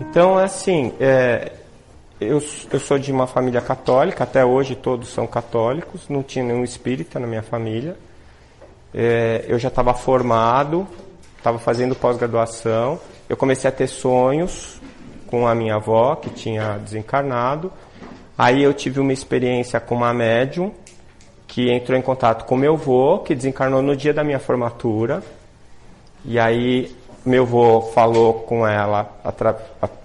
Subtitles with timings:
[0.00, 1.52] Então, assim, é,
[2.20, 6.62] eu, eu sou de uma família católica, até hoje todos são católicos, não tinha nenhum
[6.62, 7.96] espírita na minha família.
[8.94, 10.86] É, eu já estava formado,
[11.36, 13.00] estava fazendo pós-graduação.
[13.28, 14.80] Eu comecei a ter sonhos
[15.26, 17.72] com a minha avó, que tinha desencarnado.
[18.36, 20.72] Aí eu tive uma experiência com uma médium
[21.46, 25.22] que entrou em contato com meu avô, que desencarnou no dia da minha formatura.
[26.24, 26.94] E aí
[27.28, 29.52] meu avô falou com ela, atra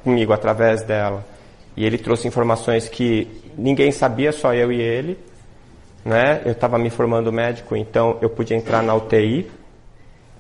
[0.04, 1.26] comigo através dela,
[1.76, 3.28] e ele trouxe informações que
[3.58, 5.18] ninguém sabia, só eu e ele.
[6.06, 6.42] Né?
[6.46, 9.50] Eu estava me formando médico, então eu podia entrar na UTI.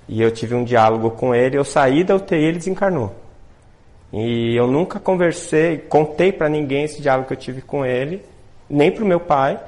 [0.07, 1.57] E eu tive um diálogo com ele.
[1.57, 3.15] Eu saí da UTI ele desencarnou.
[4.11, 8.23] E eu nunca conversei, contei para ninguém esse diálogo que eu tive com ele,
[8.69, 9.59] nem para o meu pai.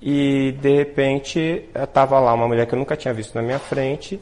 [0.00, 4.20] E de repente estava lá uma mulher que eu nunca tinha visto na minha frente,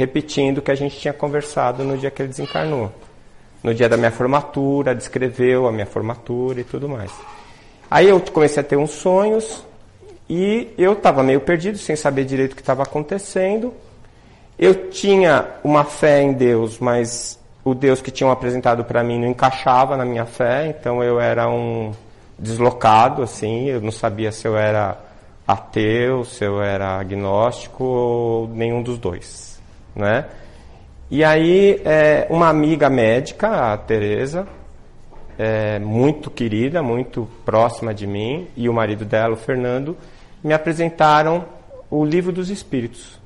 [0.00, 2.90] repetindo o que a gente tinha conversado no dia que ele desencarnou
[3.62, 7.12] no dia da minha formatura, descreveu a minha formatura e tudo mais.
[7.90, 9.64] Aí eu comecei a ter uns sonhos
[10.28, 13.74] e eu estava meio perdido, sem saber direito o que estava acontecendo.
[14.58, 19.28] Eu tinha uma fé em Deus, mas o Deus que tinham apresentado para mim não
[19.28, 21.92] encaixava na minha fé, então eu era um
[22.38, 24.96] deslocado, assim, eu não sabia se eu era
[25.46, 29.49] ateu, se eu era agnóstico ou nenhum dos dois,
[30.00, 30.26] né?
[31.10, 34.46] E aí, é, uma amiga médica, a Tereza,
[35.38, 39.96] é, muito querida, muito próxima de mim, e o marido dela, o Fernando,
[40.42, 41.44] me apresentaram
[41.90, 43.18] o Livro dos Espíritos.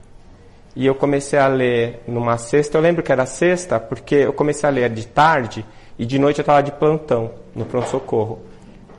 [0.76, 4.68] E eu comecei a ler numa sexta, eu lembro que era sexta, porque eu comecei
[4.68, 5.64] a ler de tarde
[5.98, 8.40] e de noite eu estava de plantão, no pronto-socorro.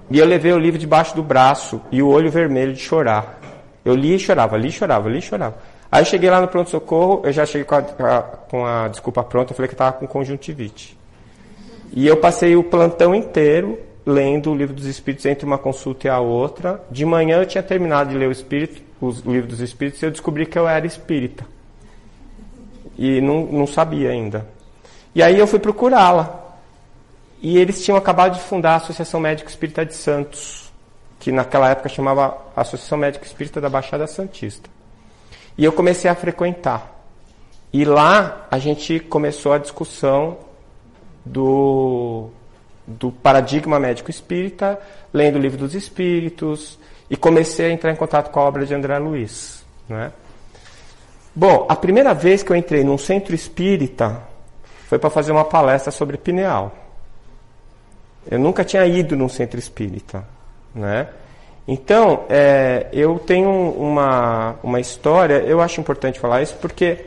[0.10, 3.40] E eu levei o livro debaixo do braço e o olho vermelho de chorar.
[3.84, 5.58] Eu li e chorava, li e chorava, li e chorava.
[5.92, 9.56] Aí cheguei lá no pronto-socorro, eu já cheguei com a, com a desculpa pronta, eu
[9.56, 10.98] falei que estava com conjuntivite.
[11.94, 16.10] E eu passei o plantão inteiro lendo o livro dos Espíritos entre uma consulta e
[16.10, 16.84] a outra.
[16.92, 20.12] De manhã eu tinha terminado de ler o, Espírito, o livro dos Espíritos e eu
[20.12, 21.46] descobri que eu era espírita.
[22.98, 24.46] E não, não sabia ainda.
[25.14, 26.44] E aí eu fui procurá-la.
[27.42, 30.72] E eles tinham acabado de fundar a Associação Médica Espírita de Santos,
[31.20, 34.70] que naquela época chamava Associação Médica Espírita da Baixada Santista.
[35.58, 36.94] E eu comecei a frequentar.
[37.72, 40.38] E lá a gente começou a discussão
[41.26, 42.30] do,
[42.86, 44.80] do paradigma médico espírita,
[45.14, 46.80] lendo o livro dos espíritos,
[47.10, 49.66] e comecei a entrar em contato com a obra de André Luiz.
[49.88, 50.12] Né?
[51.36, 54.22] Bom, a primeira vez que eu entrei num centro espírita
[54.88, 56.74] foi para fazer uma palestra sobre pineal.
[58.30, 60.26] Eu nunca tinha ido num centro espírita.
[60.74, 61.08] Né?
[61.68, 67.06] Então, é, eu tenho uma, uma história, eu acho importante falar isso, porque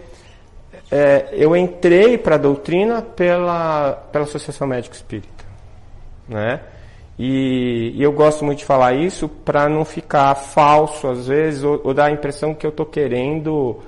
[0.91, 5.45] é, eu entrei para a doutrina pela, pela Associação Médico Espírita.
[6.29, 6.61] Né?
[7.17, 11.81] E, e eu gosto muito de falar isso para não ficar falso, às vezes, ou,
[11.85, 13.79] ou dar a impressão que eu estou querendo,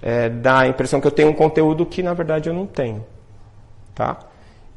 [0.00, 3.04] é, dar a impressão que eu tenho um conteúdo que, na verdade, eu não tenho.
[3.94, 4.16] Tá?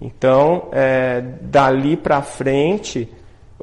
[0.01, 3.09] Então, é, dali para frente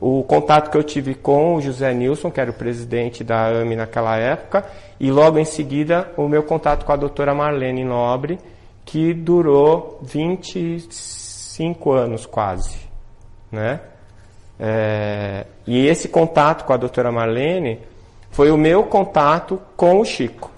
[0.01, 3.77] o contato que eu tive com o José Nilson, que era o presidente da AME
[3.77, 4.65] naquela época,
[4.99, 8.39] e logo em seguida o meu contato com a doutora Marlene Nobre,
[8.85, 12.79] que durou 25 anos quase.
[13.53, 13.81] Né?
[14.59, 17.81] É, e esse contato com a doutora Marlene
[18.31, 20.51] foi o meu contato com o Chico.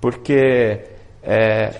[0.00, 0.80] Porque
[1.22, 1.74] é,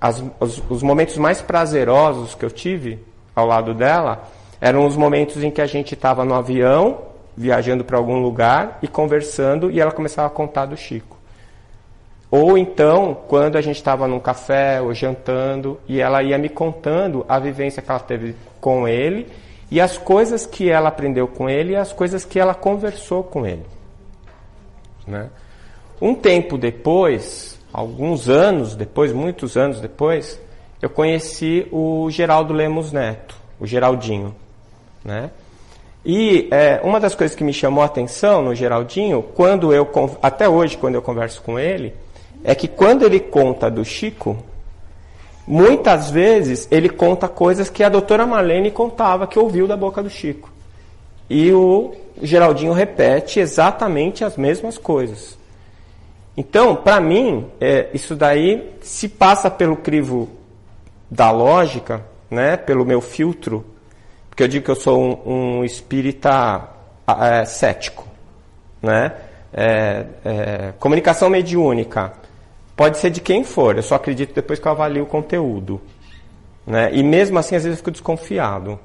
[0.00, 2.98] as, os, os momentos mais prazerosos que eu tive
[3.34, 4.28] ao lado dela
[4.60, 6.98] eram os momentos em que a gente estava no avião,
[7.36, 11.16] viajando para algum lugar e conversando, e ela começava a contar do Chico.
[12.30, 17.24] Ou então, quando a gente estava num café ou jantando, e ela ia me contando
[17.28, 19.28] a vivência que ela teve com ele,
[19.70, 23.46] e as coisas que ela aprendeu com ele e as coisas que ela conversou com
[23.46, 23.64] ele.
[25.06, 25.28] Né?
[26.00, 30.40] Um tempo depois, alguns anos depois, muitos anos depois,
[30.80, 34.34] eu conheci o Geraldo Lemos Neto, o Geraldinho.
[35.04, 35.30] Né?
[36.04, 39.88] E é, uma das coisas que me chamou a atenção no Geraldinho, quando eu
[40.22, 41.94] até hoje quando eu converso com ele,
[42.42, 44.36] é que quando ele conta do Chico,
[45.46, 50.10] muitas vezes ele conta coisas que a doutora Marlene contava que ouviu da boca do
[50.10, 50.52] Chico.
[51.28, 55.38] E o Geraldinho repete exatamente as mesmas coisas.
[56.36, 60.28] Então, para mim, é, isso daí se passa pelo crivo
[61.10, 63.64] da lógica, né, pelo meu filtro
[64.34, 66.68] porque eu digo que eu sou um, um espírita
[67.06, 68.04] é, cético.
[68.82, 69.12] Né?
[69.52, 72.12] É, é, comunicação mediúnica
[72.74, 75.80] pode ser de quem for, eu só acredito depois que eu avalio o conteúdo.
[76.66, 76.90] Né?
[76.92, 78.76] E mesmo assim, às vezes eu fico desconfiado.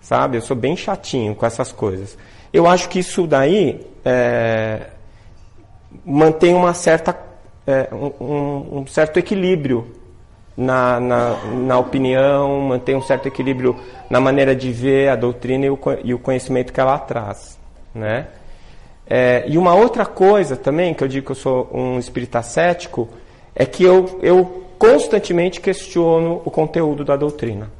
[0.00, 0.38] Sabe?
[0.38, 2.16] Eu sou bem chatinho com essas coisas.
[2.50, 4.86] Eu acho que isso daí é,
[6.06, 7.14] mantém uma certa,
[7.66, 9.94] é, um, um, certo equilíbrio
[10.60, 13.74] na, na, na, opinião, mantém um certo equilíbrio
[14.10, 17.58] na maneira de ver a doutrina e o, e o conhecimento que ela traz.
[17.94, 18.26] Né?
[19.06, 23.08] É, e uma outra coisa também, que eu digo que eu sou um espírita cético,
[23.54, 27.70] é que eu, eu constantemente questiono o conteúdo da doutrina.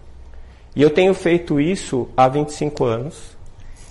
[0.75, 3.37] E eu tenho feito isso há 25 anos.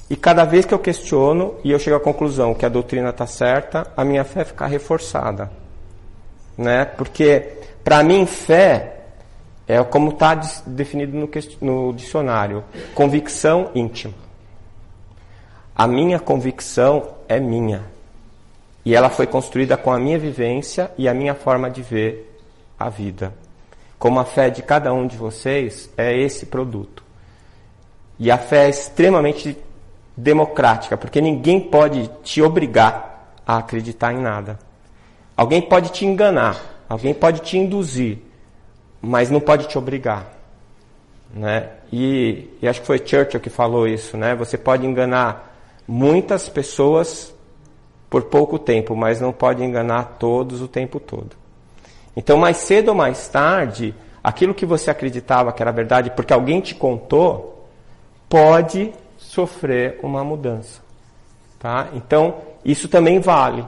[0.09, 3.27] E cada vez que eu questiono e eu chego à conclusão que a doutrina está
[3.27, 5.51] certa, a minha fé fica reforçada.
[6.57, 6.85] Né?
[6.85, 8.99] Porque, para mim, fé
[9.67, 10.35] é como está
[10.65, 11.29] definido no,
[11.61, 14.13] no dicionário: convicção íntima.
[15.75, 17.83] A minha convicção é minha.
[18.83, 22.37] E ela foi construída com a minha vivência e a minha forma de ver
[22.77, 23.33] a vida.
[23.97, 27.03] Como a fé de cada um de vocês é esse produto.
[28.17, 29.57] E a fé é extremamente
[30.15, 34.59] democrática, porque ninguém pode te obrigar a acreditar em nada.
[35.35, 36.59] Alguém pode te enganar,
[36.89, 38.17] alguém pode te induzir,
[38.99, 40.33] mas não pode te obrigar.
[41.31, 41.69] Né?
[41.93, 44.33] E, e acho que foi Churchill que falou isso, né?
[44.35, 45.55] Você pode enganar
[45.87, 47.33] muitas pessoas
[48.09, 51.37] por pouco tempo, mas não pode enganar todos o tempo todo.
[52.17, 53.93] Então, mais cedo ou mais tarde,
[54.23, 57.67] aquilo que você acreditava que era verdade, porque alguém te contou,
[58.27, 60.81] pode sofrer uma mudança.
[61.59, 61.89] Tá?
[61.93, 63.63] Então, isso também vale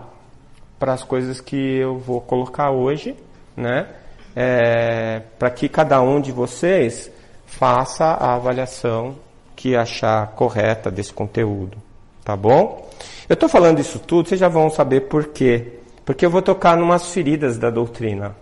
[0.81, 3.15] para as coisas que eu vou colocar hoje,
[3.55, 3.87] né?
[4.35, 7.11] É, para que cada um de vocês
[7.45, 9.15] faça a avaliação
[9.55, 11.77] que achar correta desse conteúdo.
[12.25, 12.89] Tá bom?
[13.29, 15.73] Eu estou falando isso tudo, vocês já vão saber por quê.
[16.03, 18.35] Porque eu vou tocar numas feridas da doutrina,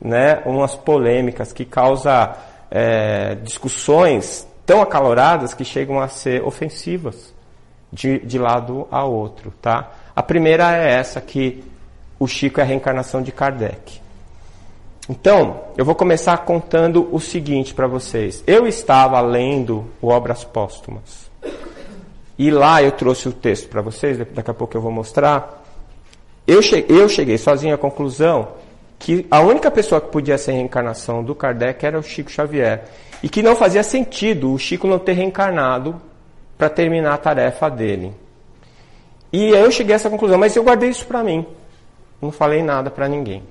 [0.00, 0.42] né?
[0.46, 2.32] umas polêmicas que causam
[2.70, 7.34] é, discussões tão acaloradas que chegam a ser ofensivas
[7.92, 9.52] de, de lado a outro.
[9.60, 9.90] Tá?
[10.14, 11.64] A primeira é essa, que
[12.20, 13.98] o Chico é a reencarnação de Kardec.
[15.08, 18.44] Então, eu vou começar contando o seguinte para vocês.
[18.46, 21.30] Eu estava lendo Obras Póstumas.
[22.38, 25.64] E lá eu trouxe o texto para vocês, daqui a pouco eu vou mostrar.
[26.46, 28.48] Eu cheguei, eu cheguei sozinho à conclusão
[28.98, 32.84] que a única pessoa que podia ser reencarnação do Kardec era o Chico Xavier.
[33.22, 36.00] E que não fazia sentido o Chico não ter reencarnado
[36.58, 38.12] para terminar a tarefa dele.
[39.32, 41.46] E eu cheguei a essa conclusão, mas eu guardei isso para mim.
[42.20, 43.42] Não falei nada para ninguém.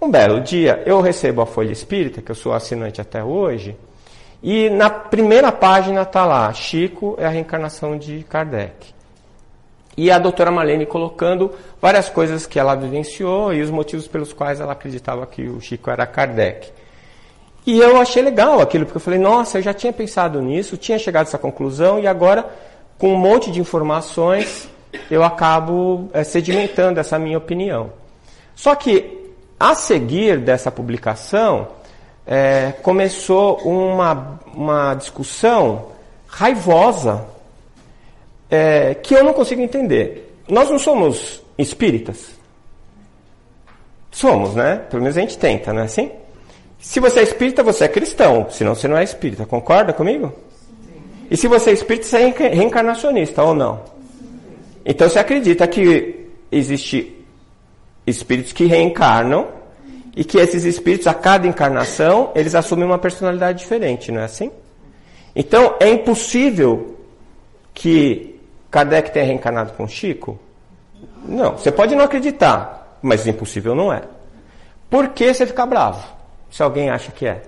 [0.00, 3.76] Um belo dia, eu recebo a Folha Espírita, que eu sou assinante até hoje,
[4.42, 8.92] e na primeira página está lá, Chico é a reencarnação de Kardec.
[9.96, 14.58] E a doutora Marlene colocando várias coisas que ela vivenciou e os motivos pelos quais
[14.58, 16.72] ela acreditava que o Chico era Kardec.
[17.64, 20.98] E eu achei legal aquilo, porque eu falei, nossa, eu já tinha pensado nisso, tinha
[20.98, 22.50] chegado a essa conclusão e agora,
[22.98, 24.68] com um monte de informações,
[25.10, 27.92] eu acabo é, sedimentando essa minha opinião.
[28.54, 31.68] Só que, a seguir dessa publicação,
[32.26, 35.88] é, começou uma, uma discussão
[36.26, 37.26] raivosa
[38.50, 40.36] é, que eu não consigo entender.
[40.48, 42.32] Nós não somos espíritas?
[44.10, 44.76] Somos, né?
[44.90, 46.10] Pelo menos a gente tenta, não é assim?
[46.78, 49.46] Se você é espírita, você é cristão, senão você não é espírita.
[49.46, 50.32] Concorda comigo?
[51.30, 53.80] E se você é espírita, você é reencarnacionista ou não?
[54.84, 57.24] Então você acredita que existe
[58.06, 59.48] espíritos que reencarnam
[60.14, 64.50] e que esses espíritos, a cada encarnação, eles assumem uma personalidade diferente, não é assim?
[65.34, 66.98] Então, é impossível
[67.72, 68.38] que
[68.70, 70.38] Kardec tenha reencarnado com Chico?
[71.24, 74.02] Não, você pode não acreditar, mas impossível não é.
[74.90, 76.06] Por que você fica bravo,
[76.50, 77.42] se alguém acha que é?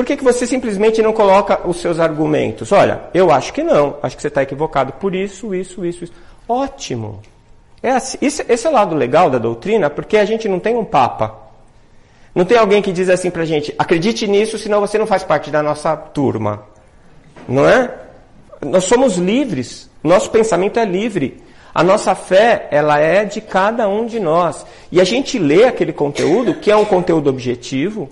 [0.00, 2.72] Por que, que você simplesmente não coloca os seus argumentos?
[2.72, 6.12] Olha, eu acho que não, acho que você está equivocado por isso, isso, isso, isso.
[6.48, 7.20] Ótimo.
[7.82, 10.74] É assim, esse, esse é o lado legal da doutrina, porque a gente não tem
[10.74, 11.36] um papa.
[12.34, 15.50] Não tem alguém que diz assim pra gente, acredite nisso, senão você não faz parte
[15.50, 16.62] da nossa turma.
[17.46, 17.94] Não é?
[18.64, 21.42] Nós somos livres, nosso pensamento é livre.
[21.74, 24.64] A nossa fé, ela é de cada um de nós.
[24.90, 28.08] E a gente lê aquele conteúdo, que é um conteúdo objetivo,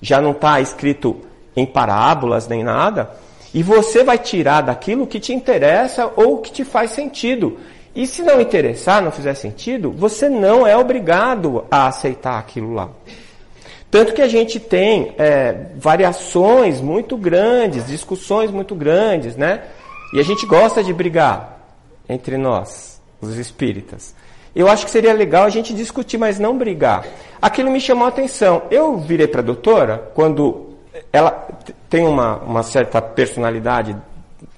[0.00, 1.25] já não está escrito
[1.56, 3.10] em parábolas nem nada,
[3.54, 7.58] e você vai tirar daquilo que te interessa ou que te faz sentido.
[7.94, 12.90] E se não interessar, não fizer sentido, você não é obrigado a aceitar aquilo lá.
[13.90, 19.62] Tanto que a gente tem é, variações muito grandes, discussões muito grandes, né?
[20.12, 21.58] E a gente gosta de brigar
[22.06, 24.14] entre nós, os espíritas.
[24.54, 27.06] Eu acho que seria legal a gente discutir, mas não brigar.
[27.40, 28.64] Aquilo me chamou a atenção.
[28.70, 30.65] Eu virei para a doutora, quando
[31.12, 31.48] ela
[31.88, 33.96] tem uma, uma certa personalidade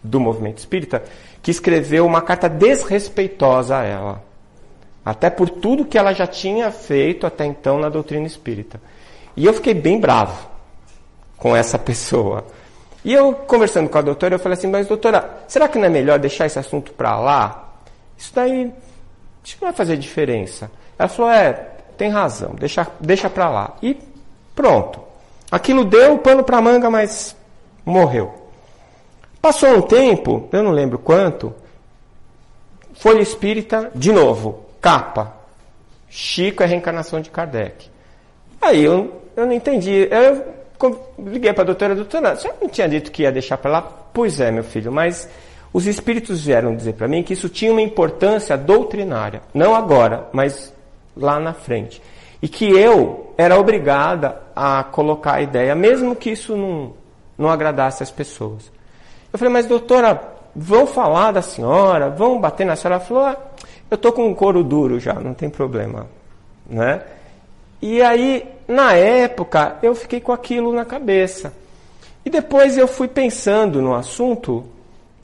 [0.02, 1.02] do movimento espírita
[1.42, 4.22] que escreveu uma carta desrespeitosa a ela.
[5.04, 8.80] Até por tudo que ela já tinha feito até então na doutrina espírita.
[9.36, 10.48] E eu fiquei bem bravo
[11.36, 12.44] com essa pessoa.
[13.04, 15.88] E eu, conversando com a doutora, eu falei assim, mas doutora, será que não é
[15.88, 17.72] melhor deixar esse assunto para lá?
[18.16, 18.72] Isso daí
[19.48, 20.70] isso não vai fazer diferença.
[20.98, 21.52] Ela falou, é,
[21.96, 23.76] tem razão, deixa, deixa para lá.
[23.82, 23.96] E
[24.54, 25.00] pronto.
[25.50, 27.36] Aquilo deu pano para manga, mas
[27.84, 28.34] morreu.
[29.40, 31.54] Passou um tempo, eu não lembro quanto,
[32.94, 35.34] Folha Espírita, de novo, capa.
[36.10, 37.88] Chico é reencarnação de Kardec.
[38.60, 40.08] Aí eu, eu não entendi.
[40.10, 40.44] Eu
[41.18, 43.82] liguei para a doutora, doutora, você não tinha dito que ia deixar para lá?
[44.12, 45.28] Pois é, meu filho, mas
[45.72, 49.42] os espíritos vieram dizer para mim que isso tinha uma importância doutrinária.
[49.54, 50.72] Não agora, mas
[51.16, 52.02] lá na frente.
[52.40, 56.92] E que eu era obrigada a colocar a ideia, mesmo que isso não,
[57.38, 58.72] não agradasse as pessoas.
[59.32, 60.20] Eu falei, mas doutora,
[60.54, 62.96] vão falar da senhora, vão bater na senhora.
[62.96, 63.36] Ela falou, ah,
[63.88, 66.08] eu estou com um couro duro já, não tem problema.
[66.68, 67.02] Né?
[67.80, 71.52] E aí, na época, eu fiquei com aquilo na cabeça.
[72.24, 74.64] E depois eu fui pensando no assunto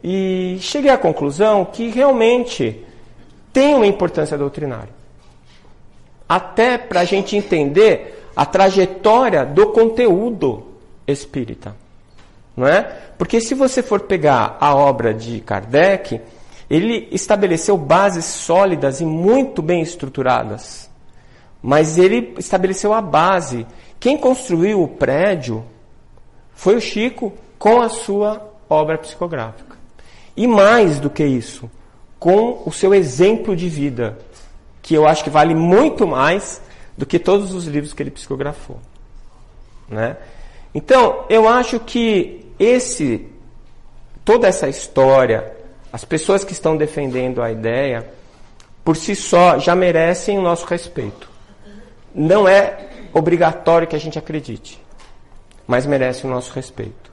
[0.03, 2.85] e cheguei à conclusão que realmente
[3.53, 4.95] tem uma importância doutrinária.
[6.29, 10.65] Até para a gente entender a trajetória do conteúdo
[11.07, 11.75] espírita.
[12.57, 12.83] Não é?
[13.19, 16.21] Porque se você for pegar a obra de Kardec,
[16.69, 20.89] ele estabeleceu bases sólidas e muito bem estruturadas.
[21.63, 23.67] Mas ele estabeleceu a base.
[23.99, 25.65] Quem construiu o prédio
[26.53, 29.77] foi o Chico com a sua obra psicográfica.
[30.37, 31.71] E mais do que isso,
[32.19, 34.19] com o seu exemplo de vida,
[34.83, 36.61] que eu acho que vale muito mais
[36.97, 38.79] do que todos os livros que ele psicografou.
[39.89, 40.17] Né?
[40.75, 43.31] Então, eu acho que esse
[44.25, 45.55] toda essa história,
[45.93, 48.09] as pessoas que estão defendendo a ideia,
[48.85, 51.29] por si só já merecem o nosso respeito.
[52.15, 54.81] Não é obrigatório que a gente acredite,
[55.67, 57.13] mas merece o nosso respeito.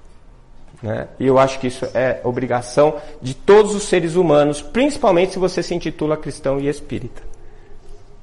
[0.82, 1.08] Né?
[1.20, 5.62] E eu acho que isso é obrigação de todos os seres humanos, principalmente se você
[5.62, 7.22] se intitula cristão e espírita.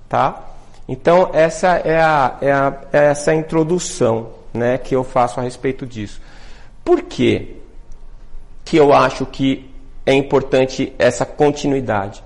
[0.08, 0.47] Tá?
[0.88, 5.86] Então, essa é, a, é, a, é essa introdução né, que eu faço a respeito
[5.86, 6.20] disso.
[6.82, 7.56] Por quê
[8.64, 9.70] que eu acho que
[10.06, 12.24] é importante essa continuidade?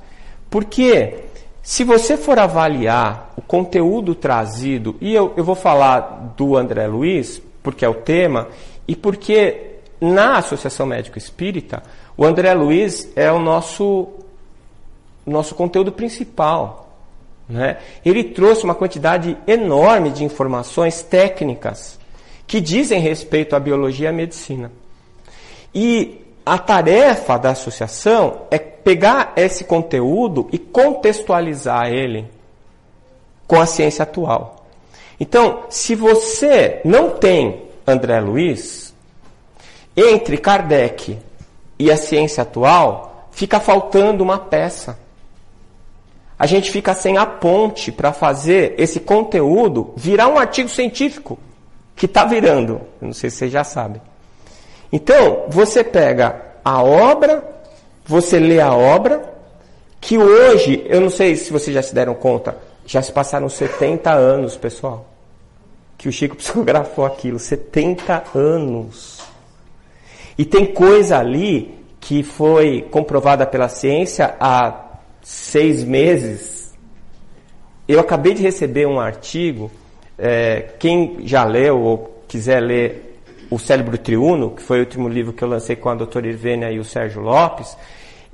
[0.49, 1.25] Porque
[1.63, 7.43] se você for avaliar o conteúdo trazido, e eu, eu vou falar do André Luiz,
[7.63, 8.49] porque é o tema,
[8.87, 11.83] e porque na Associação Médico Espírita,
[12.17, 14.09] o André Luiz é o nosso,
[15.27, 16.82] nosso conteúdo principal.
[17.53, 17.77] Né?
[18.03, 21.99] Ele trouxe uma quantidade enorme de informações técnicas
[22.47, 24.73] que dizem respeito à biologia e à medicina.
[25.75, 32.27] E a tarefa da associação é pegar esse conteúdo e contextualizar ele
[33.47, 34.65] com a ciência atual.
[35.21, 38.95] Então, se você não tem André Luiz,
[39.95, 41.19] entre Kardec
[41.79, 44.99] e a ciência atual, fica faltando uma peça.
[46.43, 51.39] A gente fica sem a ponte para fazer esse conteúdo virar um artigo científico
[51.95, 52.81] que está virando.
[53.01, 54.03] Eu não sei se vocês já sabem.
[54.93, 57.49] Então, você pega a obra,
[58.05, 59.23] você lê a obra,
[60.01, 64.11] que hoje, eu não sei se vocês já se deram conta, já se passaram 70
[64.11, 65.07] anos, pessoal,
[65.97, 67.39] que o Chico psicografou aquilo.
[67.39, 69.23] 70 anos.
[70.37, 74.92] E tem coisa ali que foi comprovada pela ciência há
[75.23, 76.75] seis meses.
[77.89, 79.71] Eu acabei de receber um artigo
[80.19, 83.19] é, quem já leu ou quiser ler
[83.51, 86.71] O Cérebro Triuno, que foi o último livro que eu lancei com a doutora Irvênia
[86.71, 87.77] e o Sérgio Lopes,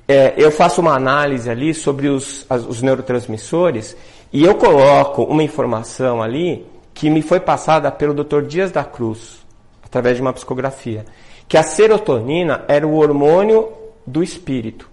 [0.06, 3.96] é, eu faço uma análise ali sobre os, as, os neurotransmissores
[4.32, 8.42] e eu coloco uma informação ali que me foi passada pelo Dr.
[8.42, 9.38] Dias da Cruz,
[9.82, 11.04] através de uma psicografia,
[11.46, 13.72] que a serotonina era o hormônio
[14.06, 14.87] do espírito.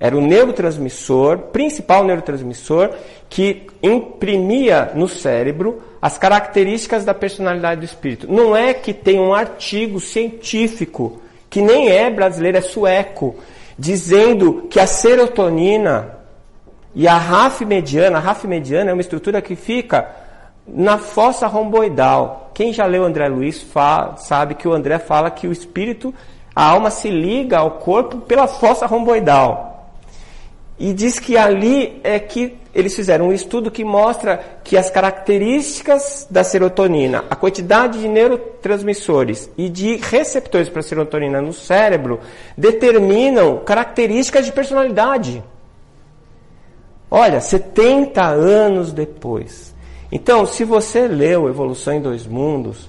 [0.00, 2.90] Era o neurotransmissor, principal neurotransmissor,
[3.28, 8.26] que imprimia no cérebro as características da personalidade do espírito.
[8.32, 13.36] Não é que tem um artigo científico, que nem é brasileiro, é sueco,
[13.78, 16.18] dizendo que a serotonina
[16.94, 20.08] e a RAF mediana, a RAF mediana é uma estrutura que fica
[20.66, 22.50] na fossa romboidal.
[22.54, 26.14] Quem já leu André Luiz fala, sabe que o André fala que o espírito,
[26.56, 29.70] a alma se liga ao corpo pela fossa romboidal.
[30.80, 36.26] E diz que ali é que eles fizeram um estudo que mostra que as características
[36.30, 42.20] da serotonina, a quantidade de neurotransmissores e de receptores para serotonina no cérebro
[42.56, 45.44] determinam características de personalidade.
[47.10, 49.74] Olha, 70 anos depois.
[50.10, 52.88] Então, se você leu Evolução em Dois Mundos,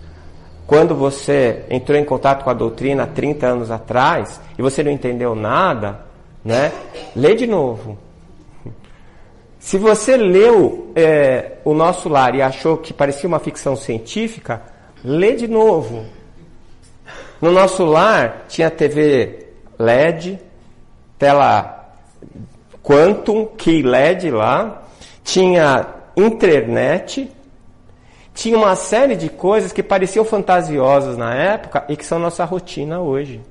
[0.66, 4.92] quando você entrou em contato com a doutrina há 30 anos atrás e você não
[4.92, 6.11] entendeu nada,
[6.44, 6.72] né?
[7.16, 7.98] Lê de novo.
[9.60, 14.62] Se você leu é, O Nosso Lar e achou que parecia uma ficção científica,
[15.04, 16.06] lê de novo.
[17.40, 20.40] No Nosso Lar tinha TV LED,
[21.18, 21.96] tela
[22.84, 24.84] Quantum, Key LED lá,
[25.24, 25.86] tinha
[26.18, 27.32] internet,
[28.34, 33.00] tinha uma série de coisas que pareciam fantasiosas na época e que são nossa rotina
[33.00, 33.42] hoje.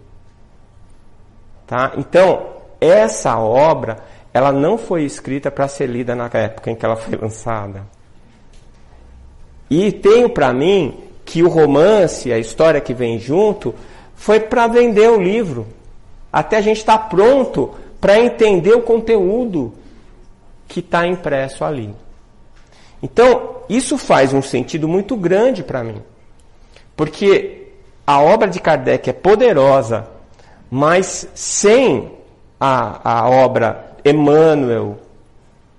[1.67, 1.93] Tá?
[1.97, 3.99] Então, essa obra,
[4.33, 7.87] ela não foi escrita para ser lida na época em que ela foi lançada.
[9.69, 13.75] E tenho para mim que o romance, a história que vem junto,
[14.17, 15.67] foi para vender o livro.
[16.33, 19.73] Até a gente estar tá pronto para entender o conteúdo
[20.67, 21.95] que está impresso ali.
[23.03, 26.03] Então, isso faz um sentido muito grande para mim.
[26.97, 27.69] Porque
[28.07, 30.09] a obra de Kardec é poderosa,
[30.71, 32.11] mas sem
[32.61, 34.99] a, a obra Emmanuel,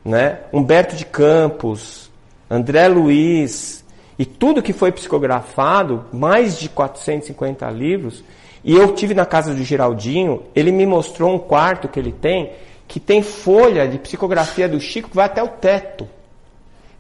[0.04, 0.40] né?
[0.52, 2.10] Humberto de Campos,
[2.50, 3.86] André Luiz
[4.18, 8.24] e tudo que foi psicografado, mais de 450 livros,
[8.64, 12.52] e eu tive na casa do Geraldinho, ele me mostrou um quarto que ele tem,
[12.88, 16.08] que tem folha de psicografia do Chico que vai até o teto.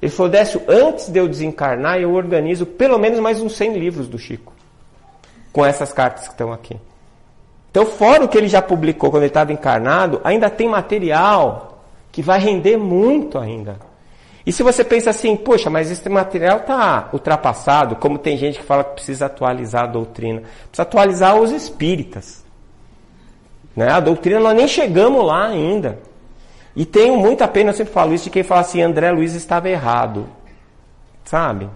[0.01, 4.07] Ele falou, Décio, antes de eu desencarnar, eu organizo pelo menos mais uns 100 livros
[4.07, 4.53] do Chico.
[5.53, 6.77] Com essas cartas que estão aqui.
[7.72, 12.22] Então, fora o que ele já publicou quando ele estava encarnado, ainda tem material que
[12.22, 13.80] vai render muito ainda.
[14.46, 18.66] E se você pensa assim, poxa, mas esse material está ultrapassado, como tem gente que
[18.66, 22.44] fala que precisa atualizar a doutrina, precisa atualizar os espíritas.
[23.74, 23.90] Né?
[23.90, 26.00] A doutrina nós nem chegamos lá ainda.
[26.75, 29.70] E tenho muita pena, eu sempre falo isso, de quem fala assim, André Luiz estava
[29.70, 30.27] errado.
[31.24, 31.70] Sabe?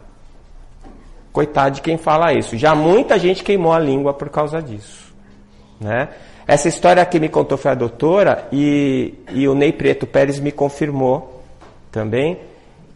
[1.31, 2.58] Coitado de quem fala isso.
[2.58, 5.04] Já muita gente queimou a língua por causa disso.
[5.79, 6.09] Né?
[6.47, 10.51] Essa história que me contou foi a doutora e, e o Ney Preto Pérez me
[10.51, 11.43] confirmou
[11.91, 12.39] também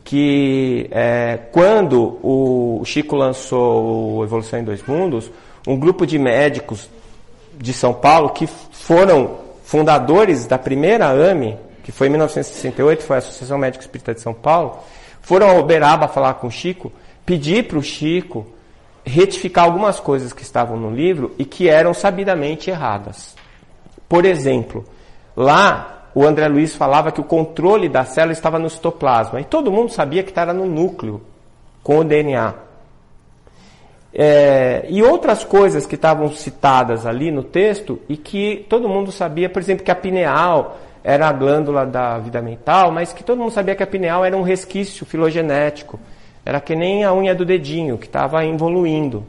[0.04, 5.30] que é, quando o Chico lançou Evolução em Dois Mundos,
[5.68, 6.90] um grupo de médicos
[7.58, 13.20] de São Paulo que foram fundadores da primeira AME, que foi em 1968, foi a
[13.20, 14.80] Associação Médica Espírita de São Paulo,
[15.22, 16.92] foram a Uberaba falar com o Chico,
[17.26, 18.48] pedir para o Chico
[19.06, 23.36] retificar algumas coisas que estavam no livro e que eram sabidamente erradas.
[24.08, 24.86] Por exemplo,
[25.36, 29.72] lá o André Luiz falava que o controle da célula estava no citoplasma e todo
[29.72, 31.22] mundo sabia que estava no núcleo
[31.84, 32.54] com o DNA.
[34.12, 39.50] É, e outras coisas que estavam citadas ali no texto e que todo mundo sabia,
[39.50, 43.52] por exemplo, que a pineal era a glândula da vida mental, mas que todo mundo
[43.52, 46.00] sabia que a pineal era um resquício filogenético
[46.50, 49.24] era que nem a unha do dedinho, que estava evoluindo.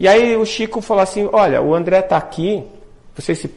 [0.00, 2.64] E aí o Chico falou assim: Olha, o André está aqui,
[3.14, 3.54] vocês se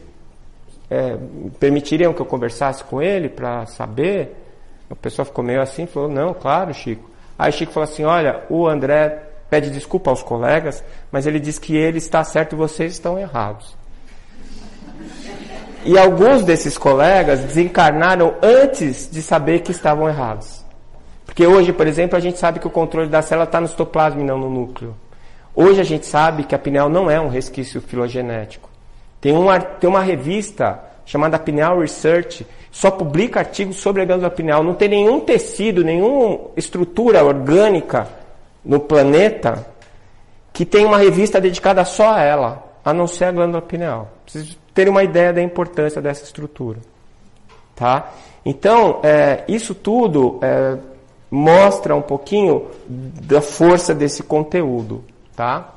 [0.88, 1.18] é,
[1.58, 4.36] permitiriam que eu conversasse com ele para saber?
[4.88, 7.10] A pessoa ficou meio assim, falou: Não, claro, Chico.
[7.36, 11.76] Aí Chico falou assim: Olha, o André pede desculpa aos colegas, mas ele diz que
[11.76, 13.76] ele está certo e vocês estão errados.
[15.84, 20.63] E alguns desses colegas desencarnaram antes de saber que estavam errados.
[21.34, 24.20] Porque hoje, por exemplo, a gente sabe que o controle da célula está no citoplasma
[24.20, 24.94] e não no núcleo.
[25.52, 28.70] Hoje a gente sabe que a pineal não é um resquício filogenético.
[29.20, 34.62] Tem uma, tem uma revista chamada Pineal Research, só publica artigos sobre a glândula pineal.
[34.62, 38.06] Não tem nenhum tecido, nenhuma estrutura orgânica
[38.64, 39.66] no planeta
[40.52, 44.08] que tem uma revista dedicada só a ela, a não ser a glândula pineal.
[44.24, 46.78] Vocês terem uma ideia da importância dessa estrutura.
[47.74, 48.12] Tá?
[48.46, 50.78] Então, é, isso tudo é,
[51.34, 55.02] mostra um pouquinho da força desse conteúdo,
[55.34, 55.74] tá?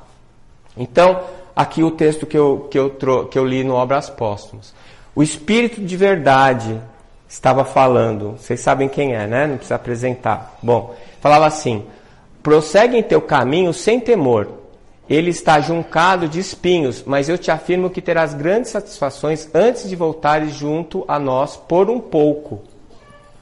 [0.76, 1.20] Então,
[1.54, 2.90] aqui o texto que eu, que eu,
[3.28, 4.72] que eu li no Obras Póstumas.
[5.16, 6.80] O Espírito de Verdade
[7.28, 9.48] estava falando, vocês sabem quem é, né?
[9.48, 10.56] Não precisa apresentar.
[10.62, 11.84] Bom, falava assim:
[12.40, 14.48] prossegue em teu caminho sem temor.
[15.10, 19.96] Ele está juncado de espinhos, mas eu te afirmo que terás grandes satisfações antes de
[19.96, 22.60] voltares junto a nós por um pouco.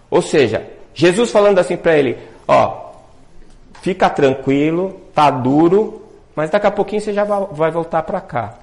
[0.09, 2.91] Ou seja, Jesus falando assim para ele: Ó,
[3.83, 6.03] fica tranquilo, tá duro,
[6.35, 8.55] mas daqui a pouquinho você já vai voltar para cá.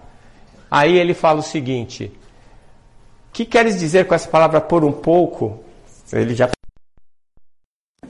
[0.69, 2.11] Aí ele fala o seguinte:
[3.31, 5.63] que queres dizer com essa palavra por um pouco?
[6.11, 6.49] Ele já.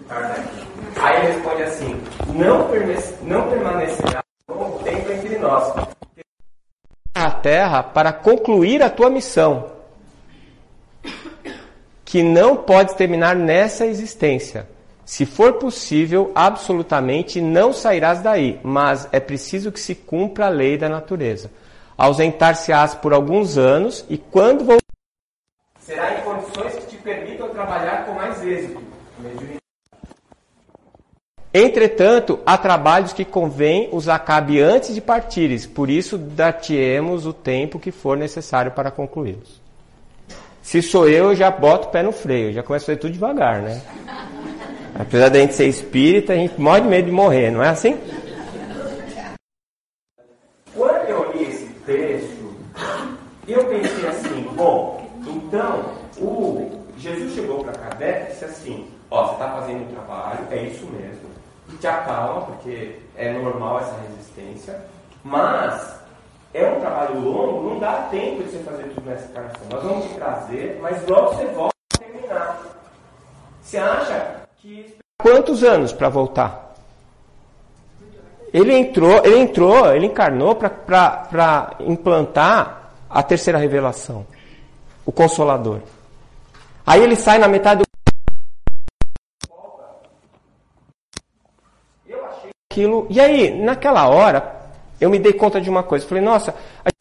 [0.10, 2.02] Aí ele responde assim:
[2.34, 2.70] Não,
[3.24, 5.74] não permanecerá longo tempo entre nós.
[7.14, 9.70] A terra para concluir a tua missão,
[12.14, 14.70] que não pode terminar nessa existência.
[15.04, 20.78] Se for possível, absolutamente não sairás daí, mas é preciso que se cumpra a lei
[20.78, 21.50] da natureza.
[21.98, 24.84] Ausentar-se-ás por alguns anos e quando voltar,
[25.80, 28.80] será em condições que te permitam trabalhar com mais êxito.
[31.52, 37.80] Entretanto, há trabalhos que convém os acabe antes de partires, por isso dar-te-emos o tempo
[37.80, 39.63] que for necessário para concluí-los.
[40.64, 43.12] Se sou eu, eu já boto o pé no freio, já começo a fazer tudo
[43.12, 43.82] devagar, né?
[44.98, 48.00] Apesar da gente ser espírita, a gente morre de medo de morrer, não é assim?
[50.74, 52.56] Quando eu li esse texto,
[53.46, 59.34] eu pensei assim, bom, então o Jesus chegou para Kardec e disse assim, ó, você
[59.34, 61.30] está fazendo um trabalho, é isso mesmo,
[61.78, 64.80] te acalma, porque é normal essa resistência,
[65.26, 66.03] mas
[66.54, 69.68] é um trabalho longo, não dá tempo de você fazer tudo nessa encarnação.
[69.72, 72.62] Nós vamos te trazer, mas logo você volta a terminar.
[73.62, 76.76] Você acha que quantos anos para voltar?
[78.54, 84.28] Ele entrou, ele entrou, ele encarnou para implantar a terceira revelação,
[85.04, 85.80] o Consolador.
[86.86, 87.86] Aí ele sai na metade do
[92.06, 93.08] Eu achei aquilo.
[93.10, 94.63] E aí, naquela hora,
[95.00, 96.06] eu me dei conta de uma coisa.
[96.08, 96.92] Falei, nossa, a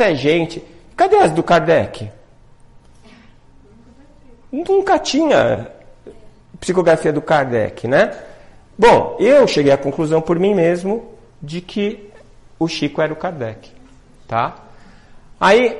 [0.00, 0.64] tudo é gente.
[0.96, 2.10] Cadê as do Kardec?
[4.50, 5.70] Nunca tinha
[6.58, 8.10] psicografia do Kardec, né?
[8.78, 12.10] Bom, eu cheguei à conclusão por mim mesmo de que
[12.58, 13.70] o Chico era o Kardec,
[14.26, 14.56] tá?
[15.38, 15.78] Aí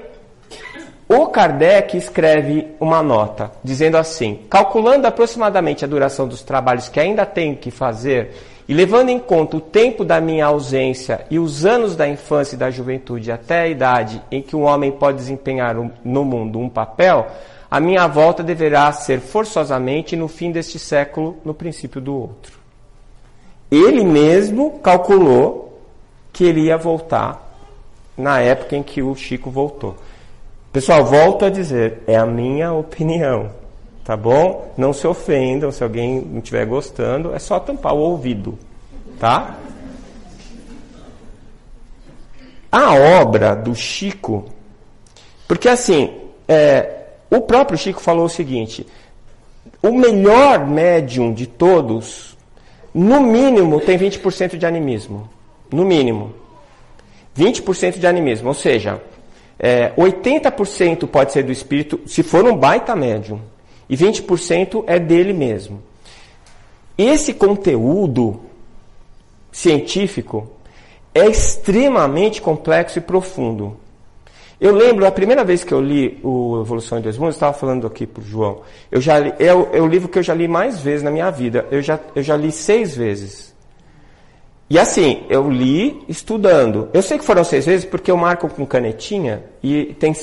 [1.08, 7.26] o Kardec escreve uma nota dizendo assim: calculando aproximadamente a duração dos trabalhos que ainda
[7.26, 8.34] tenho que fazer
[8.70, 12.58] e levando em conta o tempo da minha ausência e os anos da infância e
[12.58, 17.26] da juventude até a idade em que um homem pode desempenhar no mundo um papel,
[17.68, 22.60] a minha volta deverá ser forçosamente no fim deste século, no princípio do outro.
[23.68, 25.82] Ele mesmo calculou
[26.32, 27.52] que ele ia voltar
[28.16, 29.96] na época em que o Chico voltou.
[30.72, 33.50] Pessoal, volto a dizer, é a minha opinião,
[34.10, 34.72] tá bom?
[34.76, 38.58] Não se ofendam, se alguém não estiver gostando, é só tampar o ouvido,
[39.20, 39.56] tá?
[42.72, 44.46] A obra do Chico,
[45.46, 46.12] porque assim,
[46.48, 48.84] é, o próprio Chico falou o seguinte:
[49.80, 52.36] o melhor médium de todos,
[52.92, 55.30] no mínimo, tem 20% de animismo.
[55.70, 56.34] No mínimo.
[57.38, 58.48] 20% de animismo.
[58.48, 59.00] Ou seja,
[59.56, 63.40] é, 80% pode ser do espírito, se for um baita médium.
[63.90, 65.82] E 20% é dele mesmo.
[66.96, 68.40] Esse conteúdo
[69.50, 70.48] científico
[71.12, 73.76] é extremamente complexo e profundo.
[74.60, 77.84] Eu lembro, a primeira vez que eu li o Evolução em Dois Mundos, estava falando
[77.84, 78.60] aqui para o João,
[78.92, 81.30] eu já li, é, é o livro que eu já li mais vezes na minha
[81.30, 81.66] vida.
[81.68, 83.52] Eu já, eu já li seis vezes.
[84.68, 86.88] E assim, eu li estudando.
[86.94, 90.14] Eu sei que foram seis vezes porque eu marco com canetinha e tem,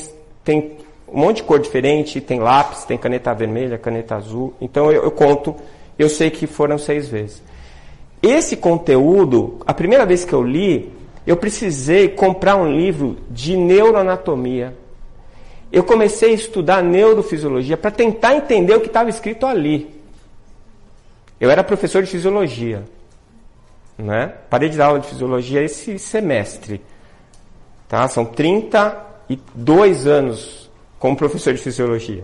[0.41, 0.77] tem
[1.07, 4.53] um monte de cor diferente, tem lápis, tem caneta vermelha, caneta azul.
[4.59, 5.55] Então eu, eu conto,
[5.97, 7.41] eu sei que foram seis vezes.
[8.21, 10.91] Esse conteúdo, a primeira vez que eu li,
[11.25, 14.75] eu precisei comprar um livro de neuroanatomia.
[15.71, 19.95] Eu comecei a estudar neurofisiologia para tentar entender o que estava escrito ali.
[21.39, 22.83] Eu era professor de fisiologia.
[23.97, 24.33] Né?
[24.49, 26.81] Parei de dar aula de fisiologia esse semestre.
[27.87, 28.07] Tá?
[28.07, 30.66] São 32 anos
[30.99, 32.23] como professor de fisiologia.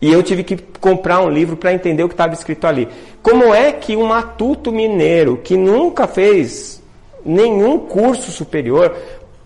[0.00, 2.88] E eu tive que comprar um livro para entender o que estava escrito ali.
[3.22, 6.82] Como é que um matuto mineiro que nunca fez
[7.24, 8.96] nenhum curso superior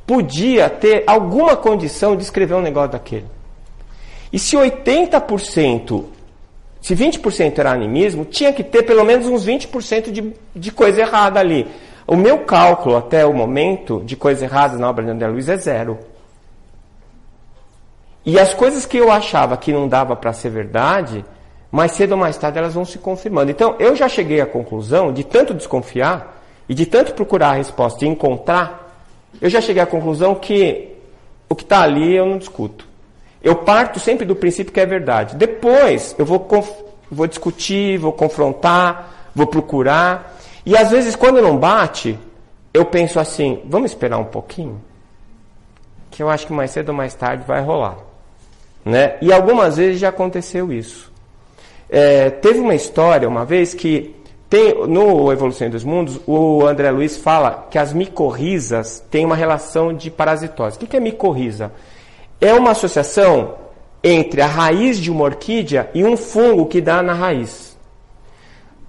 [0.07, 3.27] podia ter alguma condição de escrever um negócio daquele.
[4.33, 6.05] E se 80%,
[6.81, 11.41] se 20% era animismo, tinha que ter pelo menos uns 20% de, de coisa errada
[11.41, 11.67] ali.
[12.07, 15.57] O meu cálculo até o momento de coisa errada na obra de André Luiz é
[15.57, 15.99] zero.
[18.27, 21.25] E as coisas que eu achava que não dava para ser verdade,
[21.71, 23.53] mais cedo ou mais tarde elas vão se confirmando.
[23.53, 28.05] Então eu já cheguei à conclusão de tanto desconfiar e de tanto procurar a resposta
[28.05, 28.99] e encontrar,
[29.41, 30.89] eu já cheguei à conclusão que
[31.49, 32.85] o que está ali eu não discuto.
[33.41, 35.37] Eu parto sempre do princípio que é verdade.
[35.37, 36.49] Depois eu vou,
[37.09, 40.37] vou discutir, vou confrontar, vou procurar.
[40.65, 42.19] E às vezes quando não bate,
[42.75, 44.81] eu penso assim, vamos esperar um pouquinho?
[46.17, 47.99] que eu acho que mais cedo ou mais tarde vai rolar.
[48.87, 49.17] Né?
[49.21, 51.13] E algumas vezes já aconteceu isso.
[51.91, 54.15] É, teve uma história uma vez que
[54.49, 59.93] tem, no Evolução dos Mundos, o André Luiz fala que as micorrizas têm uma relação
[59.93, 60.77] de parasitose.
[60.77, 61.73] O que é micorriza?
[62.41, 63.57] É uma associação
[64.05, 67.77] entre a raiz de uma orquídea e um fungo que dá na raiz.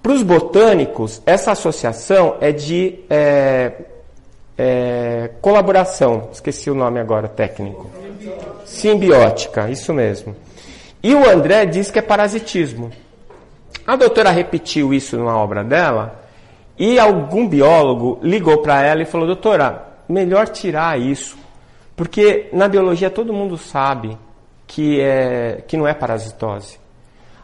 [0.00, 3.72] Para os botânicos, essa associação é de é,
[4.56, 7.90] é, colaboração, esqueci o nome agora técnico.
[8.64, 10.36] Simbiótica, isso mesmo.
[11.02, 12.90] E o André diz que é parasitismo.
[13.86, 16.20] A doutora repetiu isso numa obra dela
[16.78, 21.38] e algum biólogo ligou para ela e falou: Doutora, melhor tirar isso,
[21.96, 24.16] porque na biologia todo mundo sabe
[24.66, 26.78] que, é, que não é parasitose.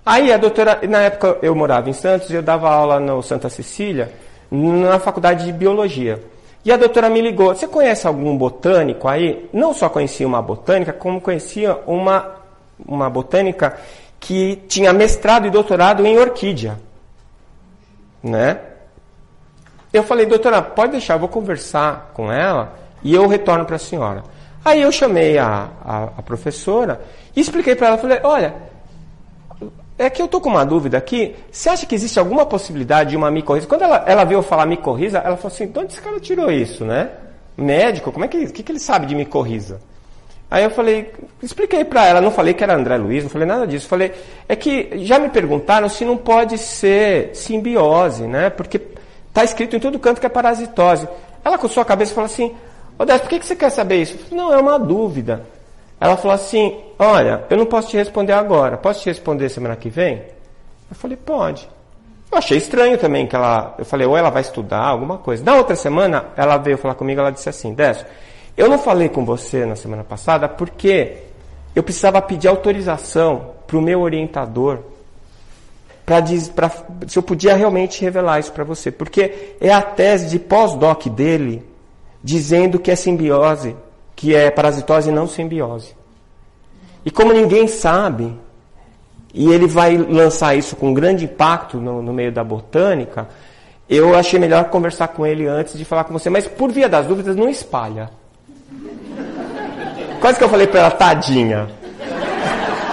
[0.04, 3.48] Aí a doutora, na época eu morava em Santos e eu dava aula no Santa
[3.48, 4.12] Cecília,
[4.50, 6.20] na faculdade de biologia.
[6.64, 9.48] E a doutora me ligou: Você conhece algum botânico aí?
[9.52, 12.36] Não só conhecia uma botânica, como conhecia uma,
[12.86, 13.76] uma botânica
[14.18, 16.80] que tinha mestrado e doutorado em orquídea.
[18.22, 18.58] Né?
[19.92, 22.72] Eu falei, doutora, pode deixar, eu vou conversar com ela
[23.02, 24.24] e eu retorno para a senhora.
[24.64, 27.02] Aí eu chamei a, a, a professora
[27.36, 28.54] e expliquei para ela, falei, olha,
[29.98, 31.36] é que eu estou com uma dúvida aqui.
[31.50, 33.66] Você acha que existe alguma possibilidade de uma micorriza?
[33.66, 36.50] Quando ela, ela viu eu falar micorriza, ela falou assim, de onde esse cara tirou
[36.50, 37.10] isso, né?
[37.56, 39.80] Médico, como é que, que, que ele sabe de micorriza?
[40.50, 43.66] Aí eu falei, expliquei para ela, não falei que era André Luiz, não falei nada
[43.66, 43.88] disso.
[43.88, 44.12] Falei,
[44.48, 48.50] é que já me perguntaram se não pode ser simbiose, né?
[48.50, 48.80] Porque
[49.28, 51.08] está escrito em todo canto que é parasitose.
[51.44, 52.54] Ela com sua cabeça falou assim,
[52.98, 54.16] Odete, por que, que você quer saber isso?
[54.18, 55.44] Falei, não, é uma dúvida.
[56.04, 59.88] Ela falou assim, olha, eu não posso te responder agora, posso te responder semana que
[59.88, 60.22] vem?
[60.90, 61.66] Eu falei, pode.
[62.30, 65.42] Eu achei estranho também que ela, eu falei, ou ela vai estudar alguma coisa.
[65.42, 68.04] Na outra semana, ela veio falar comigo, ela disse assim, Décio,
[68.54, 71.16] eu não falei com você na semana passada porque
[71.74, 74.80] eu precisava pedir autorização para o meu orientador
[76.04, 76.22] para
[77.08, 78.90] se eu podia realmente revelar isso para você.
[78.90, 81.66] Porque é a tese de pós-doc dele
[82.22, 83.74] dizendo que é simbiose,
[84.24, 85.94] que é parasitose e não simbiose.
[87.04, 88.34] E como ninguém sabe,
[89.34, 93.28] e ele vai lançar isso com grande impacto no, no meio da botânica,
[93.86, 96.30] eu achei melhor conversar com ele antes de falar com você.
[96.30, 98.08] Mas por via das dúvidas, não espalha.
[100.22, 101.68] Quase que eu falei para ela, tadinha.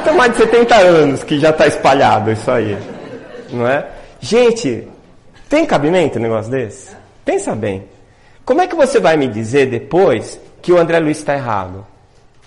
[0.04, 2.78] Tem mais de 70 anos que já está espalhado isso aí.
[3.54, 3.88] Não é?
[4.20, 4.86] Gente,
[5.48, 6.94] tem cabimento um negócio desse?
[7.24, 7.86] Pensa bem.
[8.44, 11.86] Como é que você vai me dizer depois que o André Luiz está errado?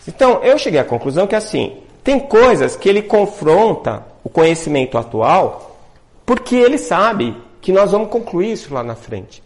[0.07, 5.77] Então, eu cheguei à conclusão que assim, tem coisas que ele confronta o conhecimento atual
[6.27, 9.43] porque ele sabe que nós vamos concluir isso lá na frente.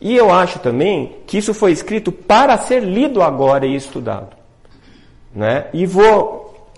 [0.00, 4.36] E eu acho também que isso foi escrito para ser lido agora e estudado.
[5.32, 5.66] Né?
[5.72, 6.68] E vou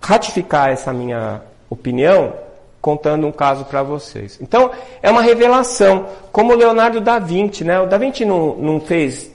[0.00, 2.34] ratificar essa minha opinião
[2.80, 4.38] contando um caso para vocês.
[4.40, 4.70] Então,
[5.02, 7.64] é uma revelação, como Leonardo da Vinci.
[7.64, 7.80] Né?
[7.80, 9.31] O da Vinci não, não fez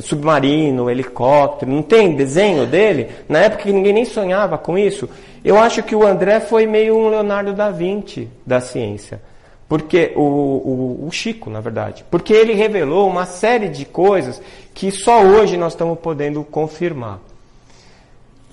[0.00, 3.08] submarino, helicóptero, não tem desenho dele?
[3.28, 5.08] Na época que ninguém nem sonhava com isso.
[5.44, 9.20] Eu acho que o André foi meio um Leonardo da Vinci da ciência.
[9.68, 12.04] Porque o, o, o Chico, na verdade.
[12.10, 14.40] Porque ele revelou uma série de coisas
[14.74, 17.18] que só hoje nós estamos podendo confirmar.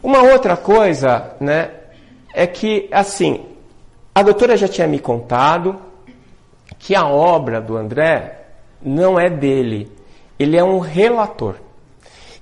[0.01, 1.71] Uma outra coisa, né,
[2.33, 3.41] é que, assim,
[4.15, 5.75] a doutora já tinha me contado
[6.77, 8.39] que a obra do André
[8.81, 9.91] não é dele,
[10.39, 11.55] ele é um relator.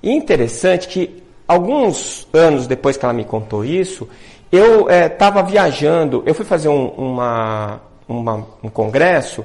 [0.02, 4.08] E interessante que, alguns anos depois que ela me contou isso,
[4.50, 9.44] eu estava eh, é, viajando, eu fui fazer um, uma, uma, um congresso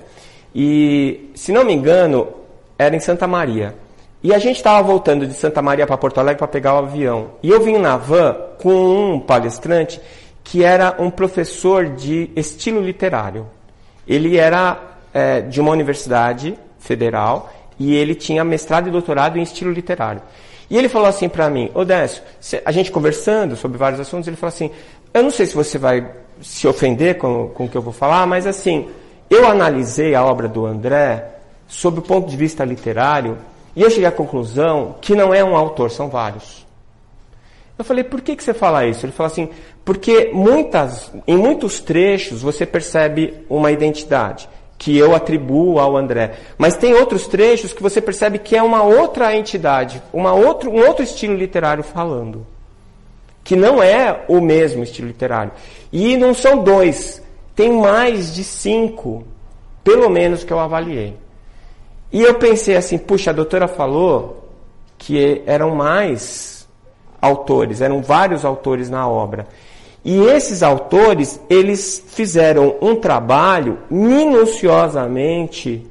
[0.53, 2.27] e, se não me engano,
[2.77, 3.75] era em Santa Maria.
[4.21, 7.31] E a gente estava voltando de Santa Maria para Porto Alegre para pegar o avião.
[7.41, 9.99] E eu vim na van com um palestrante
[10.43, 13.47] que era um professor de estilo literário.
[14.07, 14.79] Ele era
[15.13, 20.21] é, de uma universidade federal e ele tinha mestrado e doutorado em estilo literário.
[20.69, 22.23] E ele falou assim para mim, Odécio,
[22.65, 24.71] a gente conversando sobre vários assuntos, ele falou assim,
[25.13, 26.09] eu não sei se você vai
[26.41, 28.89] se ofender com, com o que eu vou falar, mas assim,
[29.29, 31.25] eu analisei a obra do André
[31.67, 33.38] sob o ponto de vista literário
[33.75, 36.65] e eu cheguei à conclusão que não é um autor, são vários.
[37.77, 39.05] Eu falei, por que, que você fala isso?
[39.05, 39.49] Ele falou assim,
[39.83, 44.47] porque muitas, em muitos trechos você percebe uma identidade
[44.84, 46.34] que eu atribuo ao André.
[46.58, 50.86] Mas tem outros trechos que você percebe que é uma outra entidade, uma outro, um
[50.86, 52.46] outro estilo literário falando.
[53.46, 55.54] Que não é o mesmo estilo literário.
[55.89, 57.24] E não são dois,
[57.56, 59.24] tem mais de cinco,
[59.86, 61.15] pelo menos que eu avaliei.
[62.12, 64.50] E eu pensei assim, puxa, a doutora falou
[64.98, 66.67] que eram mais
[67.22, 69.48] autores, eram vários autores na obra.
[70.03, 75.87] E esses autores, eles fizeram um trabalho minuciosamente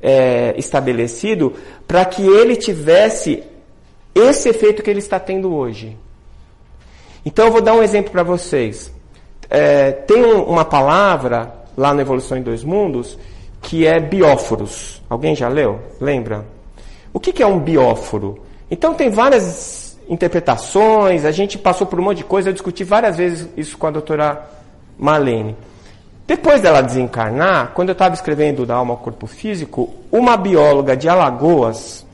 [0.00, 1.52] é, estabelecido
[1.86, 3.42] para que ele tivesse
[4.14, 5.96] esse efeito que ele está tendo hoje.
[7.24, 8.90] Então eu vou dar um exemplo para vocês.
[9.50, 13.18] É, tem um, uma palavra lá no Evolução em Dois Mundos
[13.60, 15.02] que é bióforos.
[15.10, 15.80] Alguém já leu?
[16.00, 16.46] Lembra?
[17.12, 18.38] O que, que é um bióforo?
[18.70, 23.16] Então tem várias interpretações, a gente passou por um monte de coisa, eu discuti várias
[23.16, 24.48] vezes isso com a doutora
[24.98, 25.56] Malene.
[26.26, 31.08] Depois dela desencarnar, quando eu estava escrevendo da alma ao corpo físico, uma bióloga de
[31.08, 32.04] Alagoas,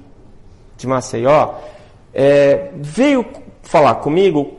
[0.76, 1.55] de Maceió,
[2.12, 3.24] é, veio
[3.62, 4.59] falar comigo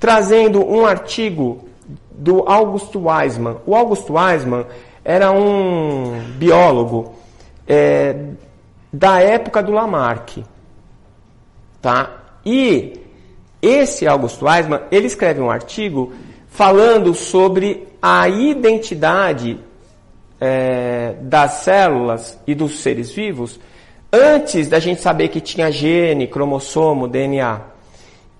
[0.00, 1.68] trazendo um artigo
[2.10, 3.56] do Augusto Weismann.
[3.66, 4.64] O Augusto Weismann
[5.04, 7.14] era um biólogo
[7.66, 8.16] é,
[8.90, 10.42] da época do Lamarck.
[11.82, 12.25] Tá?
[12.46, 12.92] E
[13.60, 16.12] esse Augusto Weismann, ele escreve um artigo
[16.48, 19.58] falando sobre a identidade
[20.40, 23.58] é, das células e dos seres vivos
[24.12, 27.60] antes da gente saber que tinha gene, cromossomo, DNA.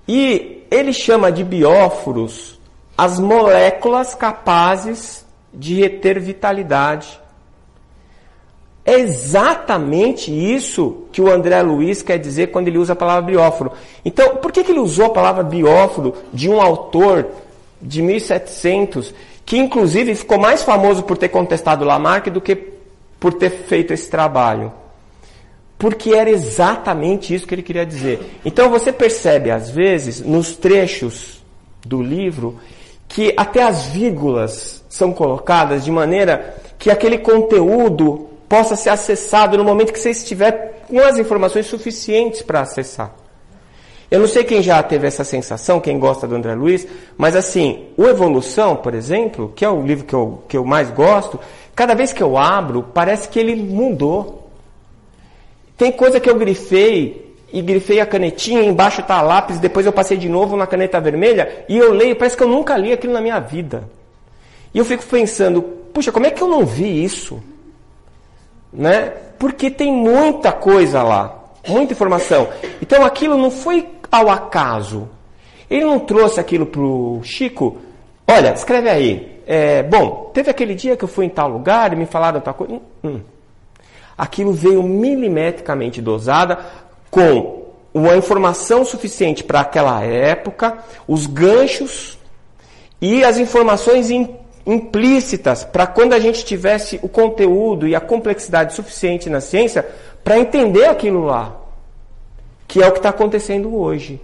[0.07, 2.59] E ele chama de bióforos
[2.97, 7.21] as moléculas capazes de reter vitalidade.
[8.87, 13.73] É exatamente isso que o André Luiz quer dizer quando ele usa a palavra bióforo.
[14.05, 17.27] Então, por que, que ele usou a palavra bióforo de um autor
[17.83, 19.13] de 1700,
[19.45, 22.55] que inclusive ficou mais famoso por ter contestado Lamarck do que
[23.19, 24.73] por ter feito esse trabalho?
[25.77, 28.39] Porque era exatamente isso que ele queria dizer.
[28.45, 31.43] Então você percebe, às vezes, nos trechos
[31.85, 32.61] do livro,
[33.09, 39.65] que até as vírgulas são colocadas de maneira que aquele conteúdo possa ser acessado no
[39.65, 43.15] momento que você estiver com as informações suficientes para acessar.
[44.09, 46.87] Eu não sei quem já teve essa sensação, quem gosta do André Luiz,
[47.19, 50.91] mas assim, o Evolução, por exemplo, que é o livro que eu, que eu mais
[50.91, 51.41] gosto,
[51.75, 54.49] cada vez que eu abro, parece que ele mudou.
[55.77, 60.17] Tem coisa que eu grifei e grifei a canetinha, embaixo está lápis, depois eu passei
[60.17, 63.21] de novo na caneta vermelha e eu leio, parece que eu nunca li aquilo na
[63.21, 63.89] minha vida.
[64.73, 67.43] E eu fico pensando, puxa, como é que eu não vi isso?
[68.77, 69.13] Né?
[69.39, 71.35] Porque tem muita coisa lá,
[71.67, 72.49] muita informação.
[72.81, 75.09] Então aquilo não foi ao acaso.
[75.69, 77.79] Ele não trouxe aquilo para o Chico.
[78.29, 79.41] Olha, escreve aí.
[79.47, 82.55] É, bom, teve aquele dia que eu fui em tal lugar e me falaram tal
[82.55, 82.75] coisa.
[82.75, 83.21] Hum, hum.
[84.17, 86.59] Aquilo veio milimetricamente dosada
[87.11, 92.19] com uma informação suficiente para aquela época, os ganchos
[93.01, 94.11] e as informações
[94.67, 99.87] implícitas para quando a gente tivesse o conteúdo e a complexidade suficiente na ciência
[100.25, 101.67] para entender aquilo lá
[102.67, 104.21] que é o que está acontecendo hoje.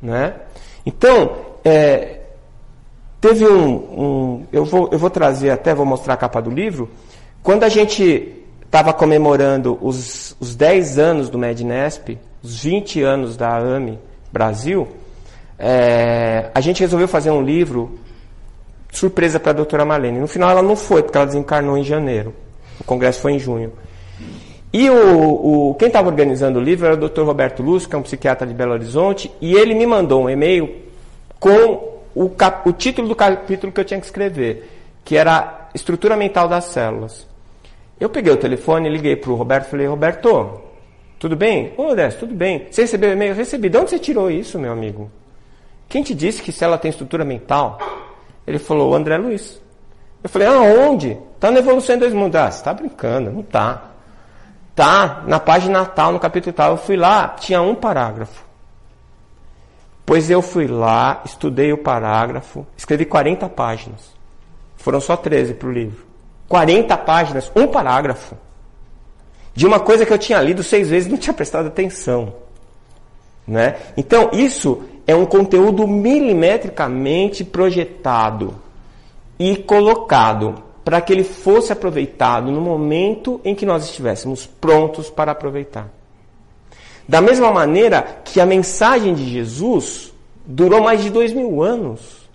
[0.00, 0.34] Né?
[0.84, 2.20] Então, é,
[3.20, 6.88] teve um, um, eu, vou, eu vou trazer até, vou mostrar a capa do livro,
[7.42, 13.56] quando a gente estava comemorando os, os 10 anos do MEDNESP, os 20 anos da
[13.56, 13.98] AME
[14.32, 14.88] Brasil,
[15.58, 17.98] é, a gente resolveu fazer um livro
[18.90, 20.18] surpresa para a doutora Malene.
[20.18, 22.34] No final ela não foi, porque ela desencarnou em janeiro.
[22.80, 23.72] O congresso foi em junho.
[24.72, 27.22] E o, o quem estava organizando o livro era o Dr.
[27.22, 30.82] Roberto Lúcio, que é um psiquiatra de Belo Horizonte, e ele me mandou um e-mail
[31.40, 34.70] com o, cap, o título do capítulo que eu tinha que escrever,
[35.04, 37.26] que era Estrutura Mental das Células.
[37.98, 40.60] Eu peguei o telefone, liguei para o Roberto e falei, Roberto,
[41.18, 41.72] tudo bem?
[41.78, 42.66] Ô, Odessa, tudo bem.
[42.70, 43.34] Você recebeu o e-mail?
[43.34, 43.70] Recebi.
[43.70, 45.10] De onde você tirou isso, meu amigo?
[45.88, 47.78] Quem te disse que célula tem estrutura mental?
[48.46, 49.60] Ele falou, André Luiz.
[50.22, 51.18] Eu falei, aonde?
[51.34, 52.40] Está na Evolução em Dois Mundos.
[52.40, 53.90] Ah, você está brincando, não está.
[54.74, 56.72] Tá na página tal, no capítulo tal.
[56.72, 58.44] Eu fui lá, tinha um parágrafo.
[60.04, 64.14] Pois eu fui lá, estudei o parágrafo, escrevi 40 páginas.
[64.76, 66.06] Foram só 13 para o livro.
[66.48, 68.36] 40 páginas, um parágrafo.
[69.52, 72.34] De uma coisa que eu tinha lido seis vezes e não tinha prestado atenção.
[73.46, 73.76] Né?
[73.96, 78.54] Então, isso é um conteúdo milimetricamente projetado
[79.38, 85.32] e colocado para que ele fosse aproveitado no momento em que nós estivéssemos prontos para
[85.32, 85.88] aproveitar.
[87.08, 90.12] Da mesma maneira que a mensagem de Jesus
[90.44, 92.28] durou mais de dois mil anos.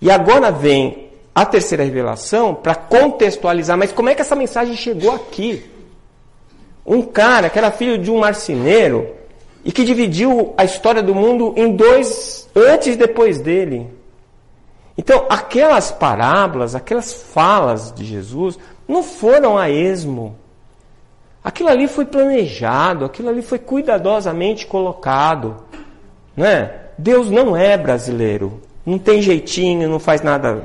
[0.00, 5.12] E agora vem a terceira revelação para contextualizar, mas como é que essa mensagem chegou
[5.12, 5.64] aqui?
[6.84, 9.21] Um cara que era filho de um marceneiro
[9.64, 13.88] e que dividiu a história do mundo em dois, antes e depois dele.
[14.96, 20.36] Então, aquelas parábolas, aquelas falas de Jesus, não foram a esmo.
[21.42, 25.56] Aquilo ali foi planejado, aquilo ali foi cuidadosamente colocado.
[26.36, 26.70] Né?
[26.98, 28.60] Deus não é brasileiro.
[28.84, 30.64] Não tem jeitinho, não faz nada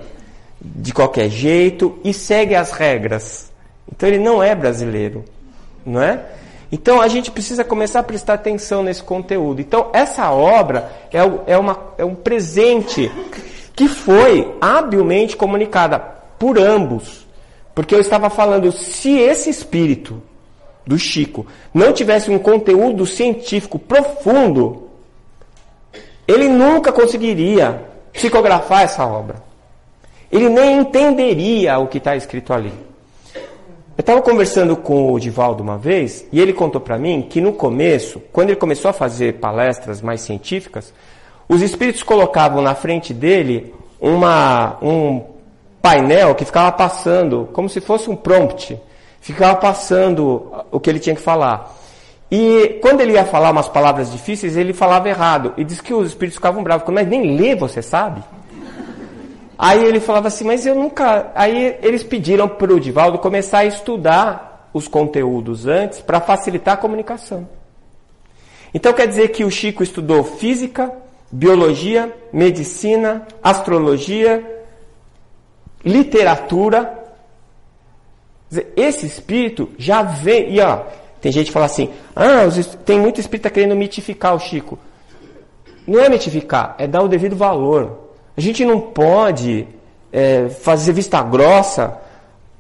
[0.60, 3.52] de qualquer jeito e segue as regras.
[3.92, 5.24] Então ele não é brasileiro,
[5.86, 6.26] não é?
[6.72, 9.62] Então a gente precisa começar a prestar atenção nesse conteúdo.
[9.62, 11.20] Então essa obra é,
[11.54, 13.12] é, uma, é um presente
[13.76, 16.00] que foi habilmente comunicada
[16.38, 17.26] por ambos.
[17.74, 20.22] Porque eu estava falando, se esse espírito
[20.86, 24.90] do Chico não tivesse um conteúdo científico profundo,
[26.28, 29.36] ele nunca conseguiria psicografar essa obra.
[30.32, 32.74] Ele nem entenderia o que está escrito ali.
[33.98, 37.52] Eu estava conversando com o Divaldo uma vez e ele contou para mim que no
[37.52, 40.94] começo, quando ele começou a fazer palestras mais científicas,
[41.50, 45.24] os espíritos colocavam na frente dele uma, um
[45.82, 48.80] painel que ficava passando, como se fosse um prompt,
[49.20, 51.76] ficava passando o que ele tinha que falar.
[52.30, 55.56] E quando ele ia falar umas palavras difíceis, ele falava errado.
[55.58, 56.88] E diz que os espíritos ficavam bravos.
[56.94, 58.22] Mas nem ler você sabe?
[59.58, 61.32] Aí ele falava assim, mas eu nunca.
[61.34, 66.78] Aí eles pediram para o Divaldo começar a estudar os conteúdos antes para facilitar a
[66.78, 67.48] comunicação.
[68.74, 70.92] Então quer dizer que o Chico estudou física,
[71.32, 74.64] biologia, medicina, astrologia,
[75.84, 77.06] literatura.
[78.76, 80.54] Esse espírito já vem.
[80.54, 80.84] E ó,
[81.20, 82.44] tem gente que fala assim: ah,
[82.86, 84.78] tem muito espírita querendo mitificar o Chico.
[85.88, 88.07] Não é mitificar, é dar o devido valor.
[88.38, 89.68] A gente não pode
[90.14, 91.98] é, fazer vista grossa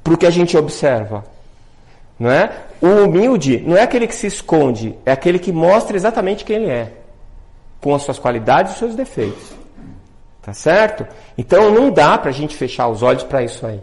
[0.04, 1.24] para o que a gente observa.
[2.20, 2.52] Não é?
[2.82, 6.72] O humilde não é aquele que se esconde, é aquele que mostra exatamente quem ele
[6.72, 6.94] é,
[7.80, 9.56] com as suas qualidades e seus defeitos.
[10.42, 11.06] Tá certo?
[11.38, 13.82] Então não dá para a gente fechar os olhos para isso aí.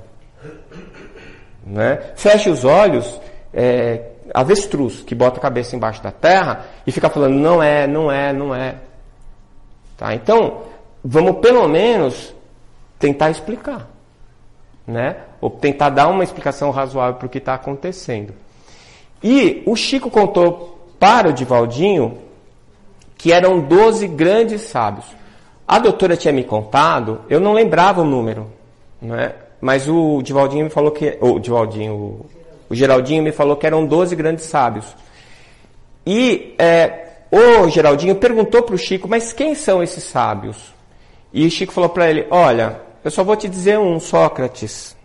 [1.65, 2.13] Não é?
[2.17, 3.21] Feche os olhos,
[3.53, 4.01] é,
[4.33, 8.33] avestruz que bota a cabeça embaixo da terra e fica falando não é, não é,
[8.33, 8.77] não é.
[9.97, 10.15] Tá?
[10.15, 10.63] Então,
[11.05, 12.35] vamos pelo menos
[12.99, 13.89] tentar explicar,
[14.87, 15.17] né?
[15.41, 18.33] Ou tentar dar uma explicação razoável para o que está acontecendo.
[19.23, 22.19] E o Chico contou para o Divaldinho
[23.17, 25.07] que eram 12 grandes sábios.
[25.67, 28.51] A doutora tinha me contado, eu não lembrava o número,
[29.01, 29.35] né?
[29.61, 31.17] mas o Divaldinho me falou que.
[31.21, 32.27] O Divaldinho, o,
[32.69, 34.85] o Geraldinho me falou que eram 12 grandes sábios.
[36.07, 40.74] E é, o Geraldinho perguntou para o Chico, mas quem são esses sábios?
[41.35, 44.97] E Chico falou para ele: Olha, eu só vou te dizer um, Sócrates.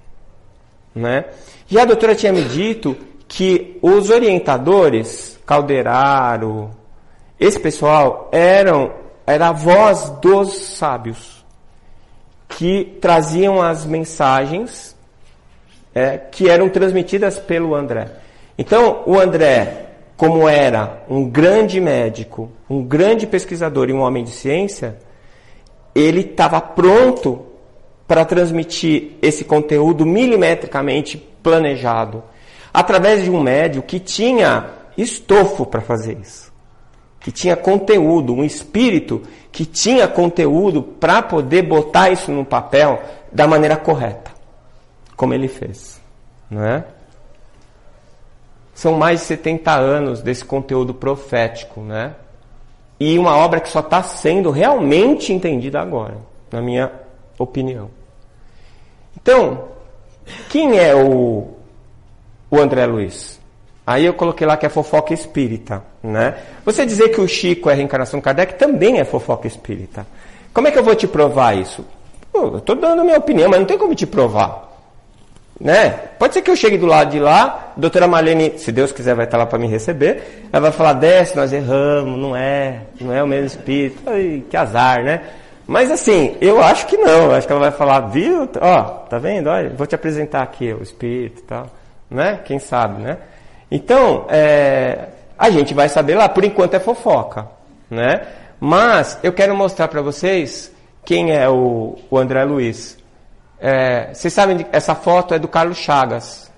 [0.94, 1.26] Né?
[1.70, 2.96] E a doutora tinha me dito
[3.28, 6.70] que os orientadores, Calderaro,
[7.40, 8.92] esse pessoal, eram
[9.26, 11.46] era a voz dos sábios
[12.48, 14.96] que traziam as mensagens
[15.94, 18.10] é, que eram transmitidas pelo André.
[18.58, 19.86] Então, o André,
[20.18, 24.98] como era um grande médico, um grande pesquisador e um homem de ciência,
[26.00, 27.46] ele estava pronto
[28.08, 32.24] para transmitir esse conteúdo milimetricamente planejado,
[32.74, 36.52] através de um médio que tinha estofo para fazer isso,
[37.20, 39.22] que tinha conteúdo, um espírito
[39.52, 44.32] que tinha conteúdo para poder botar isso no papel da maneira correta,
[45.16, 46.02] como ele fez,
[46.50, 46.84] não é?
[48.74, 52.16] São mais de 70 anos desse conteúdo profético, né?
[53.00, 56.18] E uma obra que só está sendo realmente entendida agora,
[56.52, 56.92] na minha
[57.38, 57.90] opinião.
[59.22, 59.70] Então,
[60.50, 61.48] quem é o,
[62.52, 63.40] o André Luiz?
[63.88, 66.38] Aí eu coloquei lá que é fofoca espírita, né?
[66.64, 70.06] Você dizer que o Chico é reencarnação Kardec também é fofoca espírita.
[70.54, 71.84] Como é que eu vou te provar isso?
[72.32, 74.69] Pô, eu estou dando a minha opinião, mas não tem como te provar.
[75.60, 75.90] Né?
[76.18, 79.14] Pode ser que eu chegue do lado de lá, a doutora Marlene, se Deus quiser,
[79.14, 80.48] vai estar lá para me receber.
[80.54, 84.02] Ela vai falar, desce, nós erramos, não é, não é o mesmo espírito.
[84.08, 85.22] Ai, que azar, né?
[85.68, 87.26] Mas assim, eu acho que não.
[87.26, 88.50] Eu acho que ela vai falar, viu?
[88.60, 89.50] Ó, tá vendo?
[89.50, 91.68] Olha, vou te apresentar aqui o espírito e tal.
[92.10, 92.40] Né?
[92.44, 93.18] Quem sabe, né?
[93.70, 96.28] Então, é, a gente vai saber lá.
[96.28, 97.48] Por enquanto é fofoca,
[97.88, 98.22] né?
[98.60, 100.72] Mas eu quero mostrar para vocês
[101.06, 102.98] quem é o, o André Luiz.
[103.62, 106.52] É, vocês sabem, essa foto é do Carlos Chagas.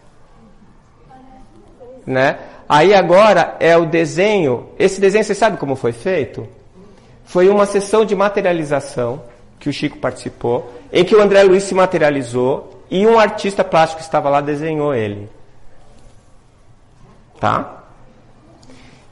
[2.05, 2.37] Né?
[2.69, 4.69] Aí agora é o desenho.
[4.77, 6.47] Esse desenho, você sabe como foi feito?
[7.25, 9.23] Foi uma sessão de materialização
[9.59, 13.99] que o Chico participou, em que o André Luiz se materializou e um artista plástico
[13.99, 15.29] que estava lá desenhou ele.
[17.39, 17.83] Tá?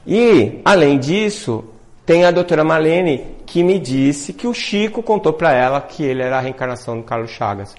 [0.06, 1.64] E, além disso,
[2.04, 6.22] tem a doutora Malene que me disse que o Chico contou para ela que ele
[6.22, 7.74] era a reencarnação do Carlos Chagas.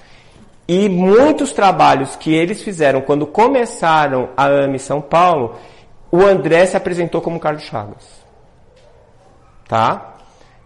[0.67, 5.55] E muitos trabalhos que eles fizeram quando começaram a AME São Paulo,
[6.11, 8.05] o André se apresentou como Carlos Chagas.
[9.65, 10.15] Tá?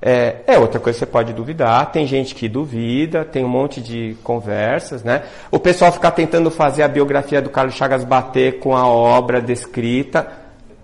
[0.01, 1.91] É, é, outra coisa que você pode duvidar.
[1.91, 5.21] Tem gente que duvida, tem um monte de conversas, né?
[5.51, 10.27] O pessoal fica tentando fazer a biografia do Carlos Chagas bater com a obra descrita.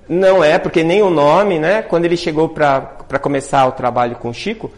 [0.07, 1.81] Não é, porque nem o nome, né?
[1.81, 4.71] Quando ele chegou para começar o trabalho com o Chico,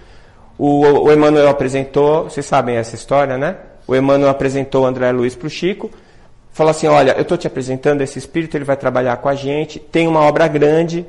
[0.58, 3.58] o, o Emmanuel apresentou, vocês sabem essa história, né?
[3.88, 5.90] O Emmanuel apresentou o André Luiz para o Chico,
[6.52, 9.80] falou assim: Olha, eu estou te apresentando esse espírito, ele vai trabalhar com a gente,
[9.80, 11.06] tem uma obra grande,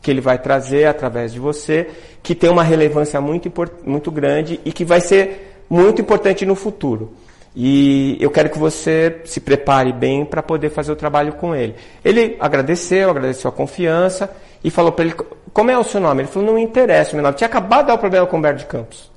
[0.00, 1.88] que ele vai trazer através de você,
[2.22, 3.50] que tem uma relevância muito,
[3.84, 7.12] muito grande e que vai ser muito importante no futuro.
[7.56, 11.74] E eu quero que você se prepare bem para poder fazer o trabalho com ele.
[12.04, 14.30] Ele agradeceu, agradeceu a confiança
[14.64, 15.14] e falou para ele:
[15.52, 16.22] Como é o seu nome?
[16.22, 17.36] Ele falou: Não interessa, meu nome.
[17.36, 19.12] Tinha acabado de dar o problema com o Humberto de Campos.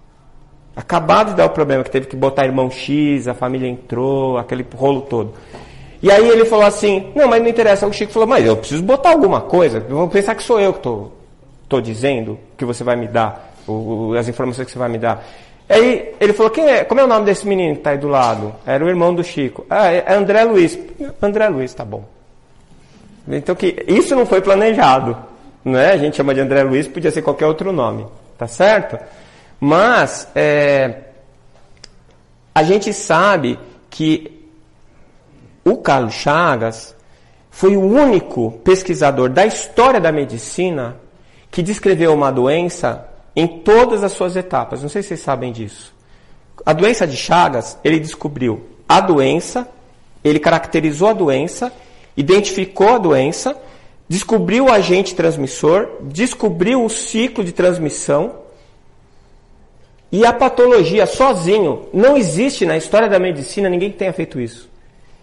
[0.76, 4.64] Acabado de dar o problema, que teve que botar irmão X, a família entrou, aquele
[4.76, 5.34] rolo todo.
[6.04, 7.88] E aí ele falou assim, não, mas não interessa.
[7.88, 9.80] O Chico falou, mas eu preciso botar alguma coisa.
[9.80, 11.12] Vão pensar que sou eu que estou
[11.68, 15.00] tô, tô dizendo que você vai me dar, o, as informações que você vai me
[15.00, 15.26] dar.
[15.68, 18.08] Aí ele falou, quem é, como é o nome desse menino que está aí do
[18.08, 18.54] lado?
[18.64, 19.66] Era o irmão do Chico.
[19.68, 20.78] Ah, é André Luiz.
[21.20, 22.06] André Luiz, tá bom.
[23.28, 25.18] Então que isso não foi planejado.
[25.68, 25.92] Né?
[25.92, 28.08] A gente chama de André Luiz, podia ser qualquer outro nome.
[28.38, 28.98] Tá certo?
[29.60, 31.02] Mas é,
[32.56, 33.60] a gente sabe
[33.90, 34.48] que
[35.66, 36.96] o Carlos Chagas
[37.52, 40.96] foi o único pesquisador da história da medicina
[41.52, 43.06] que descreveu uma doença
[43.36, 44.82] em todas as suas etapas.
[44.82, 45.94] Não sei se vocês sabem disso.
[46.66, 49.68] A doença de Chagas, ele descobriu a doença,
[50.24, 51.74] ele caracterizou a doença,
[52.16, 53.58] identificou a doença,
[54.08, 58.36] descobriu o agente transmissor, descobriu o ciclo de transmissão
[60.12, 61.88] e a patologia sozinho.
[61.94, 64.70] Não existe na história da medicina ninguém que tenha feito isso.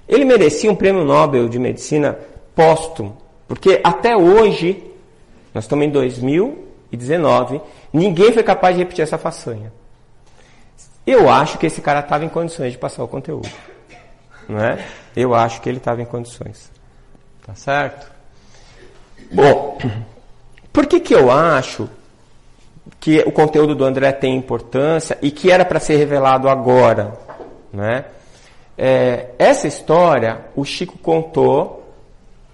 [0.06, 2.18] Ele merecia um prêmio Nobel de Medicina
[2.54, 3.16] póstumo,
[3.48, 4.84] porque até hoje,
[5.54, 7.60] nós estamos em 2019,
[7.92, 9.72] ninguém foi capaz de repetir essa façanha.
[11.06, 13.48] Eu acho que esse cara estava em condições de passar o conteúdo.
[14.48, 14.84] Não é?
[15.16, 16.70] Eu acho que ele estava em condições.
[17.46, 18.13] Tá certo?
[19.32, 19.78] Bom,
[20.72, 21.88] por que, que eu acho
[23.00, 27.18] que o conteúdo do André tem importância e que era para ser revelado agora?
[27.72, 28.04] Né?
[28.76, 31.84] É, essa história o Chico contou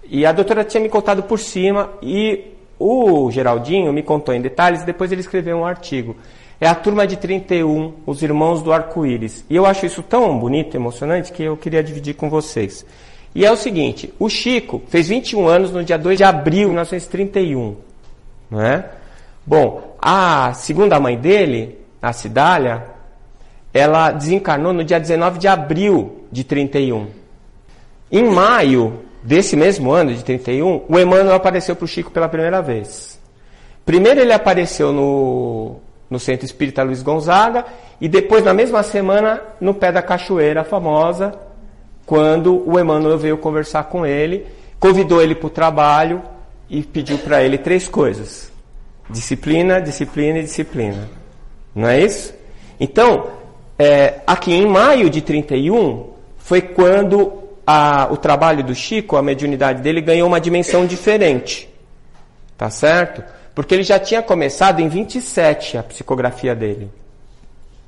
[0.03, 4.83] e a doutora tinha me contado por cima e o Geraldinho me contou em detalhes,
[4.83, 6.15] depois ele escreveu um artigo.
[6.59, 9.43] É a turma de 31, os irmãos do arco-íris.
[9.49, 12.85] E eu acho isso tão bonito, emocionante, que eu queria dividir com vocês.
[13.33, 16.67] E é o seguinte, o Chico fez 21 anos no dia 2 de abril de
[16.67, 17.75] 1931.
[18.49, 18.89] Não é?
[19.45, 22.85] Bom, a segunda mãe dele, a Cidália,
[23.73, 27.07] ela desencarnou no dia 19 de abril de 31.
[28.11, 32.61] Em maio desse mesmo ano, de 31, o Emmanuel apareceu para o Chico pela primeira
[32.61, 33.19] vez.
[33.85, 35.77] Primeiro ele apareceu no,
[36.09, 37.65] no Centro Espírita Luiz Gonzaga
[37.99, 41.33] e depois, na mesma semana, no pé da cachoeira famosa,
[42.11, 44.45] quando o Emmanuel veio conversar com ele,
[44.77, 46.21] convidou ele para o trabalho
[46.69, 48.51] e pediu para ele três coisas:
[49.09, 51.09] disciplina, disciplina e disciplina.
[51.73, 52.33] Não é isso?
[52.77, 53.27] Então,
[53.79, 57.31] é, aqui em maio de 31 foi quando
[57.65, 61.69] a, o trabalho do Chico, a mediunidade dele, ganhou uma dimensão diferente.
[62.57, 63.23] Tá certo?
[63.55, 66.91] Porque ele já tinha começado em 27 a psicografia dele.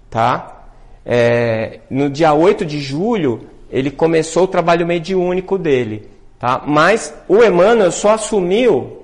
[0.10, 0.64] Tá?
[1.06, 6.08] É, no dia 8 de julho, ele começou o trabalho mediúnico dele.
[6.38, 6.62] Tá?
[6.64, 9.04] Mas o Emmanuel só assumiu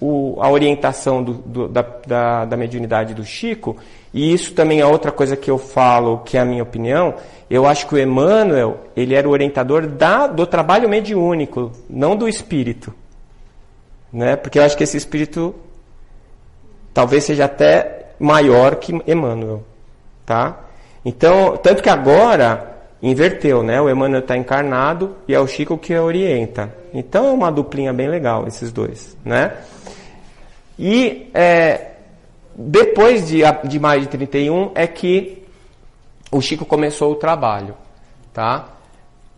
[0.00, 3.76] o, a orientação do, do, da, da, da, mediunidade do Chico,
[4.12, 7.14] e isso também é outra coisa que eu falo, que é a minha opinião,
[7.48, 12.28] eu acho que o Emmanuel, ele era o orientador da, do trabalho mediúnico, não do
[12.28, 12.92] espírito.
[14.12, 14.34] Né?
[14.34, 15.54] Porque eu acho que esse espírito
[16.92, 19.62] talvez seja até maior que Emmanuel.
[20.26, 20.58] Tá?
[21.04, 22.69] Então, tanto que agora
[23.02, 23.80] inverteu, né?
[23.80, 26.74] O Emmanuel está encarnado e é o Chico que orienta.
[26.92, 29.56] Então é uma duplinha bem legal esses dois, né?
[30.78, 31.92] E é,
[32.56, 35.42] depois de, de maio de 31 é que
[36.30, 37.74] o Chico começou o trabalho,
[38.32, 38.68] tá?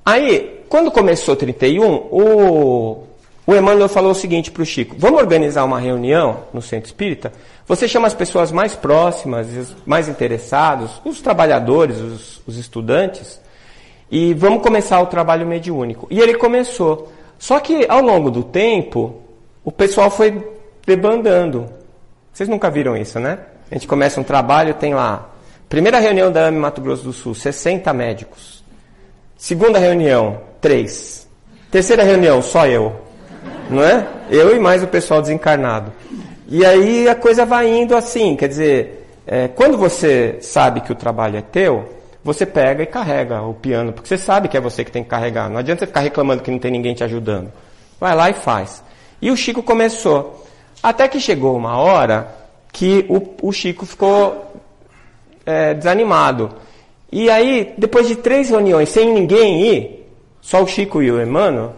[0.04, 3.04] Aí, quando começou 31, o,
[3.46, 7.32] o Emmanuel falou o seguinte para o Chico: vamos organizar uma reunião no Centro Espírita?
[7.66, 9.46] Você chama as pessoas mais próximas,
[9.86, 13.40] mais interessados, os trabalhadores, os, os estudantes,
[14.12, 16.06] e vamos começar o trabalho mediúnico.
[16.10, 17.10] E ele começou.
[17.38, 19.22] Só que ao longo do tempo,
[19.64, 20.46] o pessoal foi
[20.86, 21.66] debandando.
[22.30, 23.38] Vocês nunca viram isso, né?
[23.70, 25.30] A gente começa um trabalho, tem lá,
[25.66, 28.62] primeira reunião da AME Mato Grosso do Sul, 60 médicos.
[29.34, 31.26] Segunda reunião, três.
[31.70, 32.92] Terceira reunião, só eu.
[33.70, 34.06] Não é?
[34.28, 35.90] Eu e mais o pessoal desencarnado.
[36.46, 40.94] E aí a coisa vai indo assim, quer dizer, é, quando você sabe que o
[40.94, 44.84] trabalho é teu, você pega e carrega o piano, porque você sabe que é você
[44.84, 45.50] que tem que carregar.
[45.50, 47.52] Não adianta você ficar reclamando que não tem ninguém te ajudando.
[47.98, 48.82] Vai lá e faz.
[49.20, 50.44] E o Chico começou.
[50.82, 52.34] Até que chegou uma hora
[52.72, 54.52] que o, o Chico ficou
[55.44, 56.50] é, desanimado.
[57.10, 60.08] E aí, depois de três reuniões sem ninguém ir,
[60.40, 61.74] só o Chico e o Emmanuel,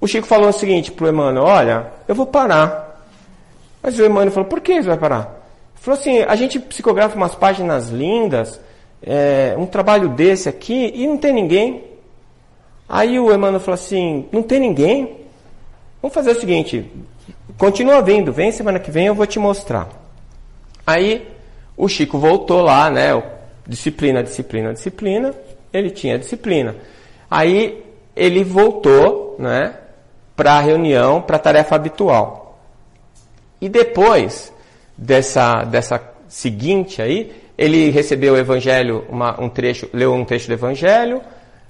[0.00, 3.02] o Chico falou o seguinte para o Emmanuel, olha, eu vou parar.
[3.82, 5.22] Mas o Emmanuel falou, por que você vai parar?
[5.74, 8.60] Ele falou assim, a gente psicografa umas páginas lindas,
[9.02, 11.84] é, um trabalho desse aqui, e não tem ninguém.
[12.88, 15.16] Aí o Emmanuel falou assim, não tem ninguém?
[16.00, 16.90] Vamos fazer o seguinte,
[17.58, 19.88] continua vindo, vem semana que vem eu vou te mostrar.
[20.86, 21.26] Aí
[21.76, 23.22] o Chico voltou lá, né?
[23.66, 25.34] Disciplina, disciplina, disciplina.
[25.72, 26.76] Ele tinha disciplina.
[27.30, 27.84] Aí
[28.14, 29.74] ele voltou, né?
[30.36, 32.58] Para a reunião, para a tarefa habitual.
[33.60, 34.52] E depois
[34.96, 40.52] dessa, dessa seguinte aí, ele recebeu o Evangelho, uma, um trecho, leu um trecho do
[40.52, 41.22] Evangelho,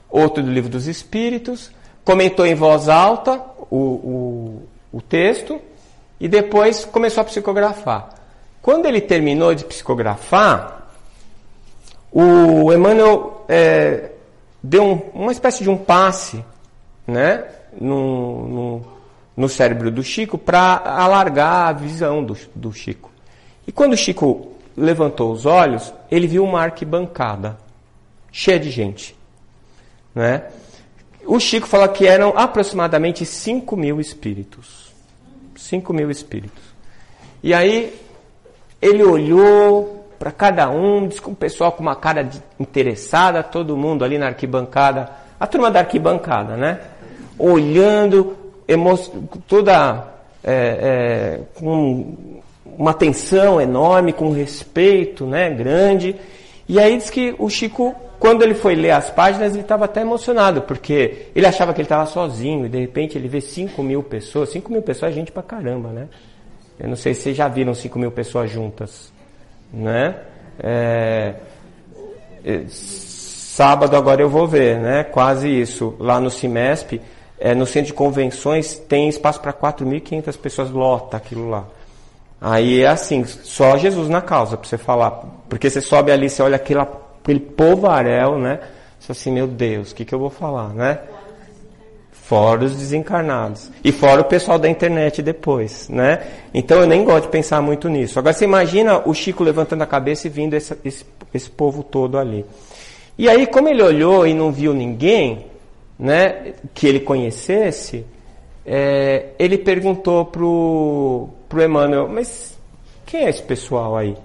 [0.08, 1.70] outro do Livro dos Espíritos,
[2.04, 4.62] comentou em voz alta o, o,
[4.92, 5.60] o texto
[6.18, 8.10] e depois começou a psicografar.
[8.60, 10.88] Quando ele terminou de psicografar,
[12.10, 14.10] o Emmanuel é,
[14.62, 16.44] deu um, uma espécie de um passe
[17.06, 17.44] né,
[17.80, 18.86] no, no,
[19.36, 23.12] no cérebro do Chico para alargar a visão do, do Chico.
[23.66, 27.56] E quando o Chico levantou os olhos, ele viu uma arquibancada
[28.30, 29.16] cheia de gente.
[30.14, 30.44] Né?
[31.24, 34.92] O Chico fala que eram aproximadamente 5 mil espíritos.
[35.56, 36.62] 5 mil espíritos.
[37.42, 37.98] E aí
[38.80, 43.76] ele olhou para cada um, disse com o pessoal com uma cara de, interessada, todo
[43.76, 46.80] mundo ali na arquibancada, a turma da arquibancada, né?
[47.38, 48.36] Olhando,
[49.46, 50.08] toda
[50.42, 52.40] é, é, com
[52.78, 56.16] uma atenção enorme, com respeito né, grande.
[56.68, 60.00] E aí diz que o Chico, quando ele foi ler as páginas, ele estava até
[60.00, 64.02] emocionado, porque ele achava que ele estava sozinho, e de repente ele vê 5 mil
[64.02, 64.50] pessoas.
[64.50, 66.08] 5 mil pessoas é gente pra caramba, né?
[66.78, 69.12] Eu não sei se vocês já viram 5 mil pessoas juntas.
[69.72, 70.14] Né?
[70.62, 71.34] É,
[72.44, 75.04] é, sábado agora eu vou ver, né?
[75.04, 75.94] Quase isso.
[75.98, 77.00] Lá no Cimesp,
[77.38, 81.64] é, no centro de convenções, tem espaço para 4.500 pessoas, lota aquilo lá.
[82.48, 85.10] Aí é assim, só Jesus na causa para você falar.
[85.48, 88.60] Porque você sobe ali, você olha aquele, aquele povarel, né?
[89.00, 91.00] Você assim, meu Deus, o que, que eu vou falar, né?
[92.12, 93.68] Fora os desencarnados.
[93.82, 96.24] E fora o pessoal da internet depois, né?
[96.54, 98.16] Então eu nem gosto de pensar muito nisso.
[98.16, 102.16] Agora você imagina o Chico levantando a cabeça e vindo esse, esse, esse povo todo
[102.16, 102.46] ali.
[103.18, 105.46] E aí, como ele olhou e não viu ninguém,
[105.98, 108.06] né, que ele conhecesse,
[108.64, 112.56] é, ele perguntou pro, pro Emmanuel, mas
[113.04, 114.16] quem é esse pessoal aí?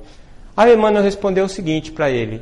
[0.56, 2.42] Aí Emmanuel respondeu o seguinte para ele: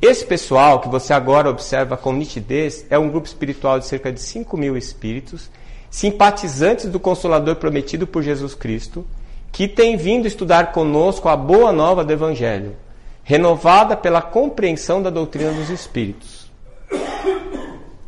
[0.00, 4.20] esse pessoal que você agora observa com nitidez é um grupo espiritual de cerca de
[4.20, 5.50] 5 mil espíritos,
[5.90, 9.06] simpatizantes do Consolador prometido por Jesus Cristo,
[9.50, 12.76] que tem vindo estudar conosco a boa nova do Evangelho,
[13.24, 16.35] renovada pela compreensão da doutrina dos espíritos.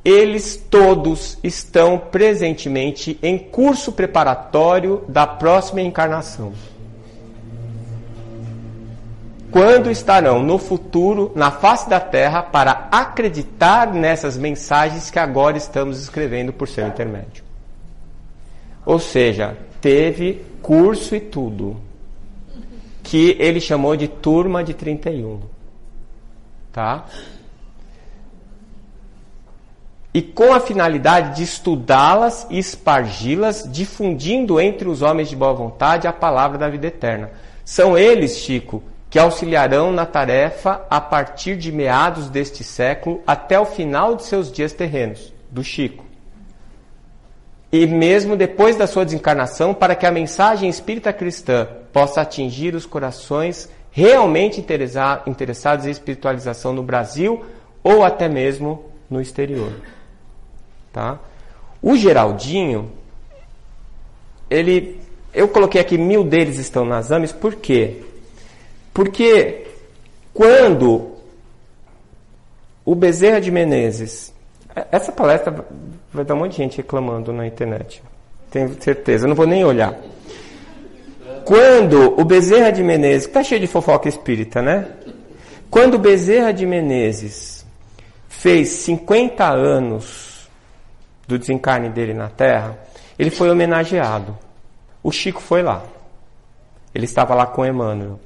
[0.04, 6.52] Eles todos estão presentemente em curso preparatório da próxima encarnação
[9.50, 16.00] quando estarão no futuro na face da terra para acreditar nessas mensagens que agora estamos
[16.00, 17.42] escrevendo por seu intermédio.
[18.84, 21.76] Ou seja, teve curso e tudo,
[23.02, 25.40] que ele chamou de turma de 31.
[26.72, 27.06] Tá?
[30.18, 36.08] E com a finalidade de estudá-las e espargi-las, difundindo entre os homens de boa vontade
[36.08, 37.30] a palavra da vida eterna.
[37.64, 43.64] São eles, Chico, que auxiliarão na tarefa a partir de meados deste século até o
[43.64, 46.04] final de seus dias terrenos, do Chico.
[47.70, 52.84] E mesmo depois da sua desencarnação, para que a mensagem espírita cristã possa atingir os
[52.84, 54.60] corações realmente
[55.28, 57.44] interessados em espiritualização no Brasil
[57.84, 59.70] ou até mesmo no exterior.
[60.92, 61.18] Tá?
[61.82, 62.90] O Geraldinho,
[64.50, 65.00] ele,
[65.32, 68.02] eu coloquei aqui mil deles estão nas AMES, por quê?
[68.92, 69.66] Porque
[70.34, 71.12] quando
[72.84, 74.32] o Bezerra de Menezes,
[74.90, 75.64] essa palestra
[76.12, 78.02] vai dar um monte de gente reclamando na internet,
[78.50, 79.96] tenho certeza, não vou nem olhar.
[81.44, 84.88] Quando o Bezerra de Menezes, está cheio de fofoca espírita, né?
[85.70, 87.64] Quando o Bezerra de Menezes
[88.28, 90.27] fez 50 anos
[91.28, 92.78] do desencarne dele na Terra,
[93.18, 94.36] ele foi homenageado.
[95.02, 95.82] O Chico foi lá.
[96.94, 98.18] Ele estava lá com Emmanuel.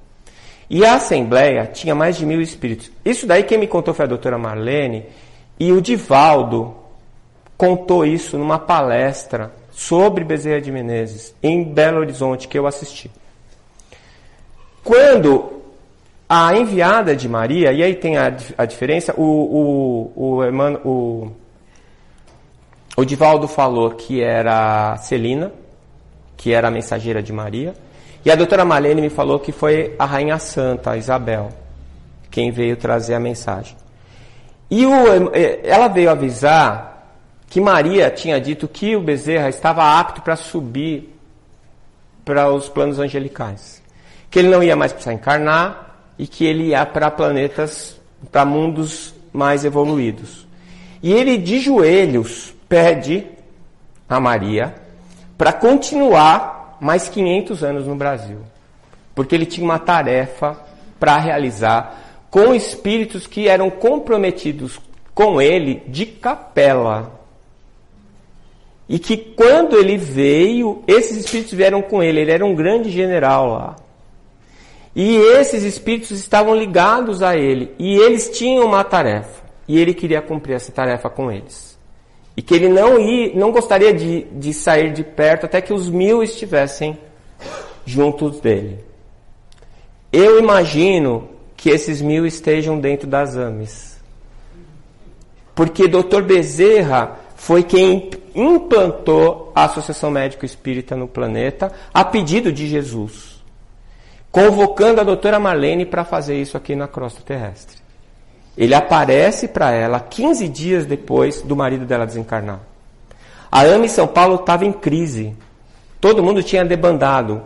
[0.71, 2.91] E a Assembleia tinha mais de mil espíritos.
[3.05, 5.05] Isso daí quem me contou foi a doutora Marlene.
[5.59, 6.75] E o Divaldo
[7.59, 13.11] contou isso numa palestra sobre Bezerra de Menezes, em Belo Horizonte, que eu assisti.
[14.85, 15.63] Quando
[16.29, 21.33] a enviada de Maria, e aí tem a, a diferença, o, o, o, Emmanuel, o,
[22.97, 25.53] o Divaldo falou que era Celina,
[26.37, 27.75] que era a mensageira de Maria,
[28.25, 31.51] e a doutora Marlene me falou que foi a Rainha Santa, a Isabel,
[32.31, 33.77] quem veio trazer a mensagem.
[34.71, 34.93] E o,
[35.63, 36.93] ela veio avisar
[37.49, 41.15] que Maria tinha dito que o Bezerra estava apto para subir
[42.25, 43.83] para os planos angelicais.
[44.31, 49.13] Que ele não ia mais precisar encarnar e que ele ia para planetas, para mundos
[49.33, 50.47] mais evoluídos.
[51.03, 53.27] E ele, de joelhos, pede
[54.09, 54.75] a Maria
[55.37, 58.39] para continuar mais 500 anos no Brasil.
[59.15, 60.59] Porque ele tinha uma tarefa
[60.99, 64.81] para realizar com espíritos que eram comprometidos
[65.15, 67.21] com ele de capela.
[68.89, 72.21] E que quando ele veio, esses espíritos vieram com ele.
[72.21, 73.77] Ele era um grande general lá.
[74.97, 77.75] E esses espíritos estavam ligados a ele.
[77.79, 79.43] E eles tinham uma tarefa.
[79.69, 81.72] E ele queria cumprir essa tarefa com eles.
[82.37, 85.89] E que ele não, ia, não gostaria de, de sair de perto até que os
[85.89, 86.99] mil estivessem
[87.85, 88.79] juntos dele.
[90.13, 94.01] Eu imagino que esses mil estejam dentro das AMES.
[95.55, 96.23] Porque Dr.
[96.23, 103.43] Bezerra foi quem implantou a Associação Médico Espírita no planeta a pedido de Jesus,
[104.31, 107.82] convocando a doutora Marlene para fazer isso aqui na crosta terrestre.
[108.57, 112.61] Ele aparece para ela 15 dias depois do marido dela desencarnar.
[113.51, 115.35] A AME São Paulo estava em crise.
[116.01, 117.43] Todo mundo tinha debandado.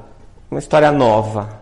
[0.50, 1.61] Uma história nova.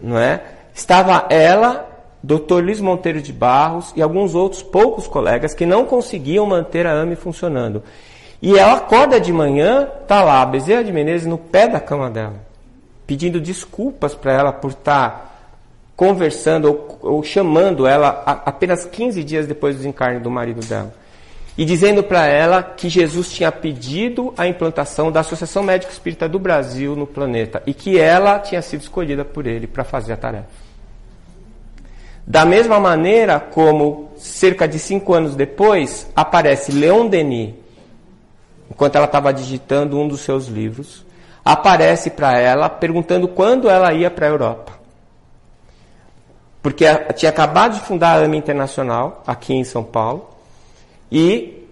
[0.00, 0.42] Não é?
[0.74, 1.86] Estava ela
[2.22, 2.60] Dr.
[2.62, 7.14] Luiz Monteiro de Barros e alguns outros poucos colegas que não conseguiam manter a AME
[7.14, 7.82] funcionando.
[8.42, 12.10] E ela acorda de manhã, tá lá, a Bezerra de Menezes no pé da cama
[12.10, 12.34] dela,
[13.06, 15.35] pedindo desculpas para ela por estar tá
[15.96, 20.94] conversando ou, ou, chamando ela a, apenas 15 dias depois do desencarne do marido dela.
[21.56, 26.38] E dizendo para ela que Jesus tinha pedido a implantação da Associação Médica Espírita do
[26.38, 30.66] Brasil no planeta e que ela tinha sido escolhida por ele para fazer a tarefa.
[32.26, 37.54] Da mesma maneira como, cerca de cinco anos depois, aparece Leon Denis,
[38.70, 41.06] enquanto ela estava digitando um dos seus livros,
[41.42, 44.75] aparece para ela perguntando quando ela ia para a Europa.
[46.66, 50.28] Porque tinha acabado de fundar a AMA Internacional, aqui em São Paulo,
[51.12, 51.64] e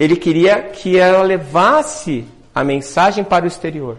[0.00, 2.24] ele queria que ela levasse
[2.54, 3.98] a mensagem para o exterior.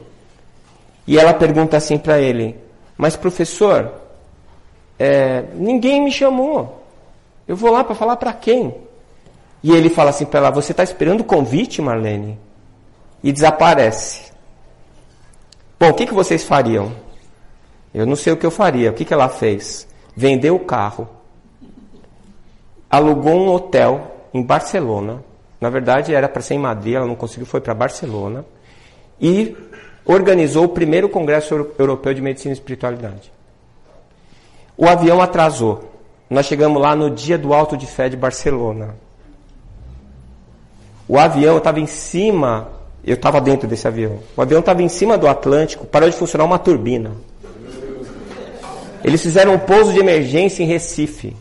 [1.06, 2.56] E ela pergunta assim para ele:
[2.98, 3.92] Mas professor,
[4.98, 6.84] é, ninguém me chamou.
[7.48, 8.74] Eu vou lá para falar para quem?
[9.62, 12.40] E ele fala assim para ela: Você está esperando o convite, Marlene?
[13.24, 14.32] E desaparece.
[15.80, 16.92] Bom, o que, que vocês fariam?
[17.94, 18.90] Eu não sei o que eu faria.
[18.90, 19.88] O que, que ela fez?
[20.16, 21.08] Vendeu o carro,
[22.90, 25.24] alugou um hotel em Barcelona.
[25.62, 28.46] Na verdade, era para ser em Madrid, ela não conseguiu, foi para Barcelona.
[29.22, 29.56] E
[30.06, 33.32] organizou o primeiro Congresso Europeu de Medicina e Espiritualidade.
[34.78, 35.84] O avião atrasou.
[36.30, 38.96] Nós chegamos lá no dia do Alto de Fé de Barcelona.
[41.08, 42.70] O avião estava em cima,
[43.04, 44.20] eu estava dentro desse avião.
[44.38, 47.12] O avião estava em cima do Atlântico, parou de funcionar uma turbina.
[49.04, 51.36] Eles fizeram um pouso de emergência em Recife.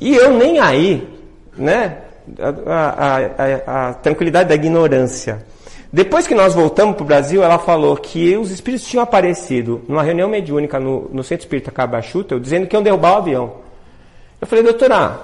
[0.00, 1.08] E eu nem aí,
[1.56, 1.98] né?
[2.66, 5.44] A, a, a, a tranquilidade da ignorância.
[5.92, 10.02] Depois que nós voltamos para o Brasil, ela falou que os espíritos tinham aparecido numa
[10.02, 13.52] reunião mediúnica no, no Centro Espírita Cabachuta, dizendo que iam derrubar o avião.
[14.40, 15.20] Eu falei, doutora,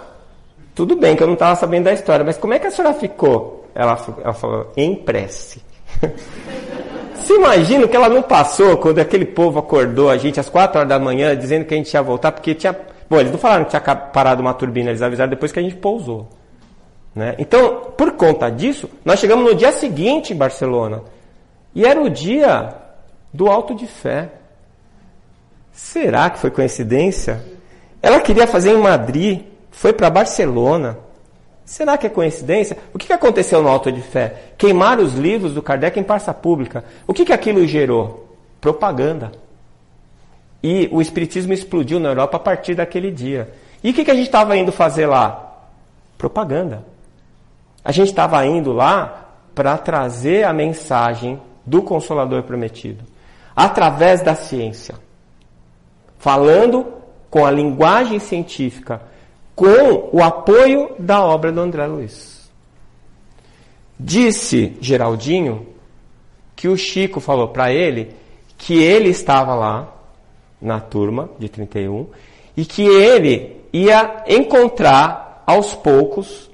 [0.75, 2.95] tudo bem que eu não estava sabendo da história, mas como é que a senhora
[2.95, 3.67] ficou?
[3.75, 5.63] Ela, ela falou, em prece.
[7.23, 10.79] Se imagina o que ela não passou quando aquele povo acordou a gente às quatro
[10.79, 12.77] horas da manhã dizendo que a gente ia voltar, porque tinha.
[13.09, 15.77] Bom, eles não falaram que tinha parado uma turbina, eles avisaram depois que a gente
[15.77, 16.29] pousou.
[17.15, 17.35] Né?
[17.39, 21.03] Então, por conta disso, nós chegamos no dia seguinte em Barcelona.
[21.75, 22.75] E era o dia
[23.33, 24.31] do alto de fé.
[25.73, 27.43] Será que foi coincidência?
[28.03, 30.99] Ela queria fazer em Madrid, foi para Barcelona.
[31.69, 32.79] Será que é coincidência?
[32.95, 34.53] O que aconteceu no alto de fé?
[34.57, 36.83] Queimaram os livros do Kardec em praça pública.
[37.07, 38.37] O que aquilo gerou?
[38.59, 39.33] Propaganda.
[40.63, 43.53] E o Espiritismo explodiu na Europa a partir daquele dia.
[43.85, 45.49] E o que a gente estava indo fazer lá?
[46.19, 46.85] propaganda.
[47.85, 53.05] A gente estava indo lá para trazer a mensagem do Consolador prometido,
[53.55, 54.97] através da ciência,
[56.19, 56.87] falando
[57.31, 59.01] com a linguagem científica,
[59.59, 62.49] com o apoio da obra do André Luiz.
[63.99, 65.67] Disse Geraldinho
[66.55, 68.15] que o Chico falou para ele
[68.57, 69.93] que ele estava lá
[70.63, 72.07] na turma de 31
[72.57, 76.49] e que ele ia encontrar aos poucos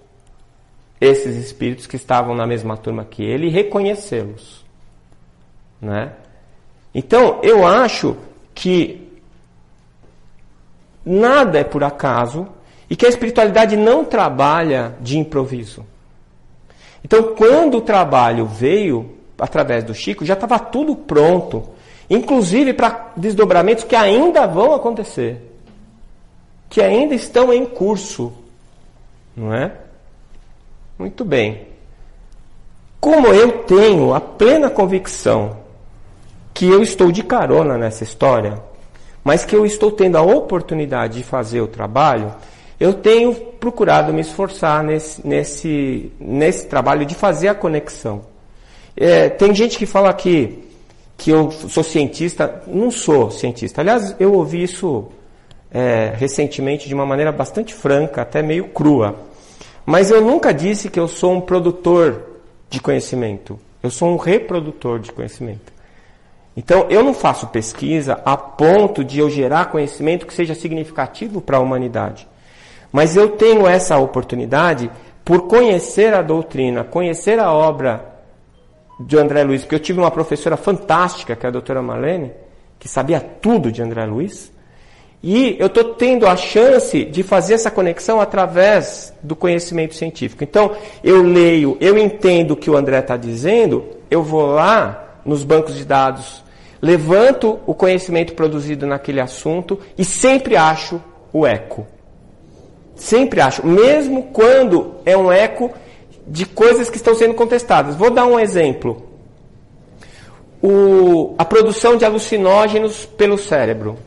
[0.98, 4.64] esses espíritos que estavam na mesma turma que ele e reconhecê-los.
[5.78, 6.14] Né?
[6.94, 8.16] Então, eu acho
[8.54, 9.12] que
[11.04, 12.48] nada é por acaso
[12.88, 15.84] e que a espiritualidade não trabalha de improviso.
[17.04, 21.70] Então, quando o trabalho veio através do Chico, já estava tudo pronto,
[22.08, 25.40] inclusive para desdobramentos que ainda vão acontecer,
[26.68, 28.32] que ainda estão em curso,
[29.36, 29.72] não é?
[30.98, 31.68] Muito bem.
[33.00, 35.58] Como eu tenho a plena convicção
[36.54, 38.62] que eu estou de carona nessa história,
[39.22, 42.32] mas que eu estou tendo a oportunidade de fazer o trabalho,
[42.78, 48.22] eu tenho procurado me esforçar nesse, nesse, nesse trabalho de fazer a conexão.
[48.96, 50.64] É, tem gente que fala que,
[51.16, 53.80] que eu sou cientista, não sou cientista.
[53.80, 55.08] Aliás, eu ouvi isso
[55.70, 59.16] é, recentemente de uma maneira bastante franca, até meio crua.
[59.84, 62.22] Mas eu nunca disse que eu sou um produtor
[62.70, 63.58] de conhecimento.
[63.82, 65.72] Eu sou um reprodutor de conhecimento.
[66.56, 71.56] Então, eu não faço pesquisa a ponto de eu gerar conhecimento que seja significativo para
[71.56, 72.26] a humanidade.
[72.94, 74.88] Mas eu tenho essa oportunidade
[75.24, 78.14] por conhecer a doutrina, conhecer a obra
[79.00, 82.30] de André Luiz, porque eu tive uma professora fantástica, que é a doutora Marlene,
[82.78, 84.52] que sabia tudo de André Luiz,
[85.20, 90.44] e eu estou tendo a chance de fazer essa conexão através do conhecimento científico.
[90.44, 90.70] Então,
[91.02, 95.74] eu leio, eu entendo o que o André está dizendo, eu vou lá nos bancos
[95.74, 96.44] de dados
[96.80, 101.86] levanto o conhecimento produzido naquele assunto e sempre acho o eco.
[102.96, 105.72] Sempre acho, mesmo quando é um eco
[106.26, 107.96] de coisas que estão sendo contestadas.
[107.96, 109.08] Vou dar um exemplo.
[110.62, 113.98] O, a produção de alucinógenos pelo cérebro.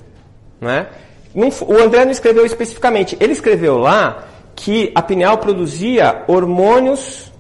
[0.59, 0.87] Né?
[1.35, 3.15] o André não escreveu especificamente.
[3.19, 7.31] Ele escreveu lá que a pineal produzia hormônios,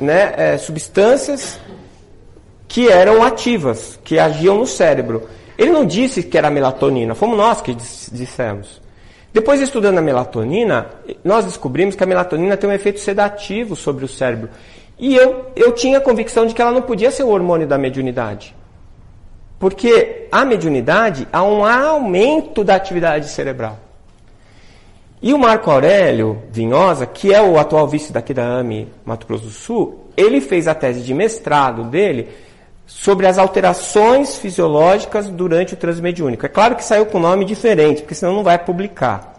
[0.00, 1.58] né, é, substâncias
[2.68, 5.28] que eram ativas, que agiam no cérebro.
[5.58, 8.80] Ele não disse que era melatonina, fomos nós que dissemos.
[9.32, 10.88] Depois, estudando a melatonina,
[11.24, 14.50] nós descobrimos que a melatonina tem um efeito sedativo sobre o cérebro.
[14.98, 17.78] E eu, eu tinha a convicção de que ela não podia ser o hormônio da
[17.78, 18.54] mediunidade.
[19.58, 23.78] Porque a mediunidade há um aumento da atividade cerebral.
[25.22, 29.44] E o Marco Aurélio Vinhosa, que é o atual vice daqui da AME Mato Grosso
[29.44, 32.28] do Sul, ele fez a tese de mestrado dele
[32.90, 36.44] sobre as alterações fisiológicas durante o transmediúnico.
[36.44, 39.38] É claro que saiu com nome diferente, porque senão não vai publicar.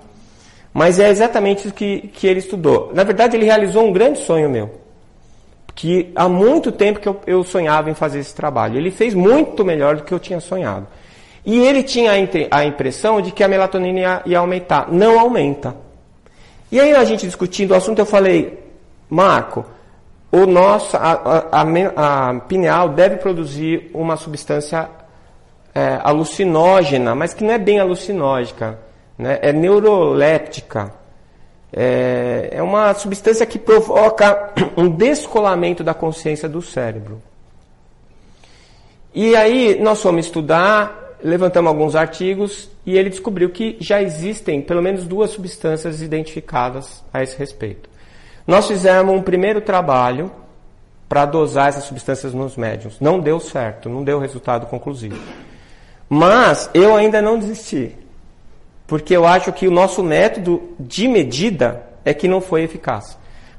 [0.73, 2.91] Mas é exatamente isso que, que ele estudou.
[2.93, 4.79] Na verdade, ele realizou um grande sonho meu.
[5.75, 8.77] Que há muito tempo que eu, eu sonhava em fazer esse trabalho.
[8.77, 10.87] Ele fez muito melhor do que eu tinha sonhado.
[11.45, 12.13] E ele tinha
[12.49, 14.89] a impressão de que a melatonina ia, ia aumentar.
[14.89, 15.75] Não aumenta.
[16.71, 18.57] E aí a gente discutindo o assunto, eu falei,
[19.09, 19.65] Marco,
[20.31, 24.89] o nosso, a, a, a, pineal deve produzir uma substância
[25.75, 28.79] é, alucinógena, mas que não é bem alucinógica,
[29.17, 29.39] né?
[29.41, 30.93] é neuroléptica.
[31.73, 37.21] É, é uma substância que provoca um descolamento da consciência do cérebro.
[39.13, 44.81] E aí nós fomos estudar, levantamos alguns artigos e ele descobriu que já existem pelo
[44.81, 47.90] menos duas substâncias identificadas a esse respeito.
[48.45, 50.31] Nós fizemos um primeiro trabalho
[51.07, 52.97] para dosar essas substâncias nos médiums.
[52.99, 55.19] Não deu certo, não deu resultado conclusivo.
[56.09, 57.97] Mas eu ainda não desisti.
[58.87, 63.17] Porque eu acho que o nosso método de medida é que não foi eficaz.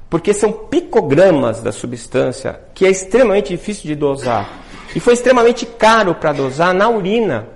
[0.09, 4.47] Porque são picogramas da substância que é extremamente difícil de dosar.
[4.95, 7.47] E foi extremamente caro para dosar na urina.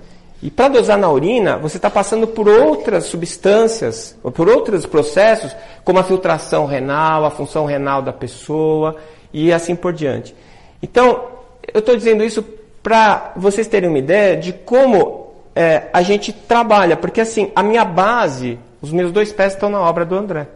[0.42, 5.56] E para dosar na urina, você está passando por outras substâncias, ou por outros processos,
[5.84, 8.96] como a filtração renal, a função renal da pessoa
[9.34, 10.36] e assim por diante.
[10.82, 11.26] Então,
[11.74, 12.44] eu estou dizendo isso
[12.84, 17.84] para vocês terem uma ideia de como é, a gente trabalha, porque assim, a minha
[17.84, 20.48] base, os meus dois pés estão na obra do André.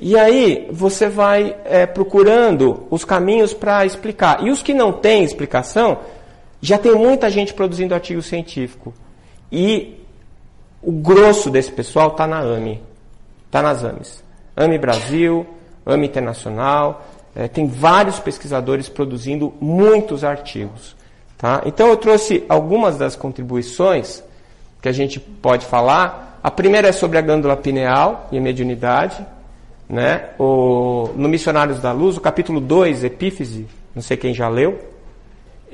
[0.00, 4.44] E aí você vai é, procurando os caminhos para explicar.
[4.44, 5.98] E os que não têm explicação,
[6.64, 8.94] já tem muita gente produzindo artigo científico.
[9.52, 10.00] E
[10.82, 12.82] o grosso desse pessoal está na AME,
[13.44, 14.24] está nas AMES.
[14.56, 15.46] AME Brasil,
[15.84, 17.06] AME Internacional,
[17.36, 20.96] é, tem vários pesquisadores produzindo muitos artigos.
[21.36, 21.60] Tá?
[21.66, 24.24] Então eu trouxe algumas das contribuições
[24.80, 26.40] que a gente pode falar.
[26.42, 29.22] A primeira é sobre a glândula pineal e a mediunidade.
[29.86, 30.30] Né?
[30.38, 34.93] O, no Missionários da Luz, o capítulo 2, Epífise, não sei quem já leu,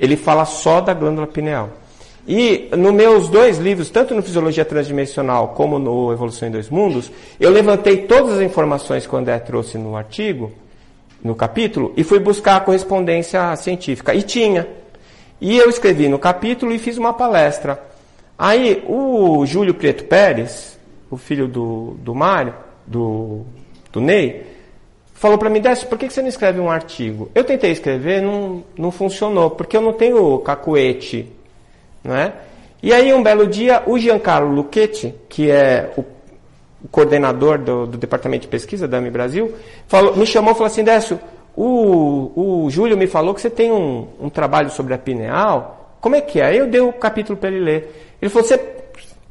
[0.01, 1.69] ele fala só da glândula pineal.
[2.27, 7.11] E nos meus dois livros, tanto no Fisiologia Transdimensional como no Evolução em Dois Mundos,
[7.39, 10.51] eu levantei todas as informações que o André trouxe no artigo,
[11.23, 14.13] no capítulo, e fui buscar a correspondência científica.
[14.15, 14.67] E tinha.
[15.39, 17.81] E eu escrevi no capítulo e fiz uma palestra.
[18.37, 20.79] Aí o Júlio Preto Pérez,
[21.11, 22.55] o filho do, do Mário,
[22.87, 23.41] do,
[23.91, 24.50] do Ney,
[25.21, 27.29] falou para mim, Décio, por que você não escreve um artigo?
[27.35, 31.31] Eu tentei escrever, não, não funcionou, porque eu não tenho cacuete
[32.03, 32.33] não é?
[32.81, 36.03] E aí, um belo dia, o Giancarlo Lucchetti, que é o
[36.89, 39.53] coordenador do, do departamento de pesquisa da AMI Brasil,
[39.87, 41.19] falou, me chamou e falou assim, Décio,
[41.55, 46.15] o, o Júlio me falou que você tem um, um trabalho sobre a pineal, como
[46.15, 46.45] é que é?
[46.45, 48.15] Aí eu dei o capítulo para ele ler.
[48.19, 48.59] Ele falou, você,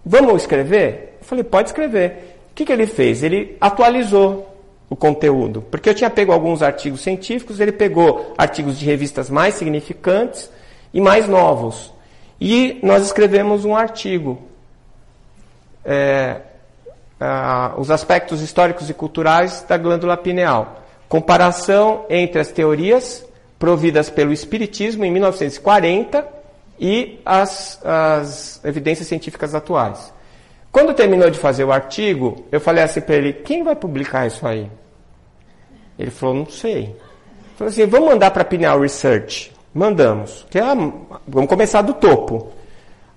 [0.07, 1.17] vamos escrever?
[1.21, 2.37] Eu falei, pode escrever.
[2.53, 3.25] O que, que ele fez?
[3.25, 4.50] Ele atualizou
[4.91, 9.55] o conteúdo, porque eu tinha pego alguns artigos científicos, ele pegou artigos de revistas mais
[9.55, 10.51] significantes
[10.93, 11.95] e mais novos.
[12.41, 14.43] E nós escrevemos um artigo.
[15.85, 16.41] É,
[17.77, 20.83] os aspectos históricos e culturais da glândula pineal.
[21.09, 23.25] Comparação entre as teorias
[23.59, 26.27] providas pelo Espiritismo em 1940
[26.79, 30.13] e as, as evidências científicas atuais.
[30.73, 34.47] Quando terminou de fazer o artigo, eu falei assim para ele: quem vai publicar isso
[34.47, 34.71] aí?
[35.99, 36.95] Ele falou: não sei.
[37.57, 39.53] Falei assim: vamos mandar para a Pineal Research.
[39.75, 40.47] Mandamos.
[40.51, 42.53] Que é a, vamos começar do topo.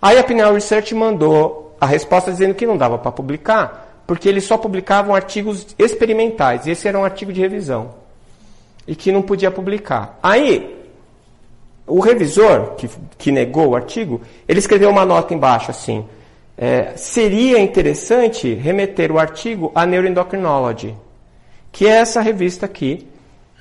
[0.01, 4.43] Aí a Pineal Research mandou a resposta dizendo que não dava para publicar, porque eles
[4.43, 6.65] só publicavam artigos experimentais.
[6.65, 7.91] E esse era um artigo de revisão.
[8.87, 10.19] E que não podia publicar.
[10.21, 10.83] Aí,
[11.87, 16.05] o revisor, que, que negou o artigo, ele escreveu uma nota embaixo assim.
[16.57, 20.95] É, seria interessante remeter o artigo à Neuroendocrinology,
[21.71, 23.07] que é essa revista aqui,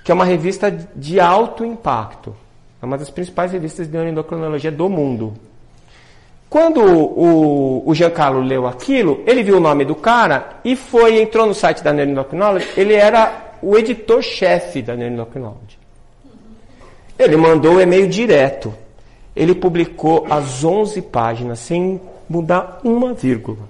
[0.05, 2.34] que é uma revista de alto impacto.
[2.82, 5.34] É uma das principais revistas de neuroendocrinologia do mundo.
[6.51, 11.47] Quando o, o Giancarlo leu aquilo, ele viu o nome do cara e foi, entrou
[11.47, 15.78] no site da Neuroendocrinology, ele era o editor-chefe da Neuroendocrinology.
[17.18, 18.74] Ele mandou o e-mail direto.
[19.34, 22.01] Ele publicou as 11 páginas sem
[22.32, 23.68] mudar uma vírgula.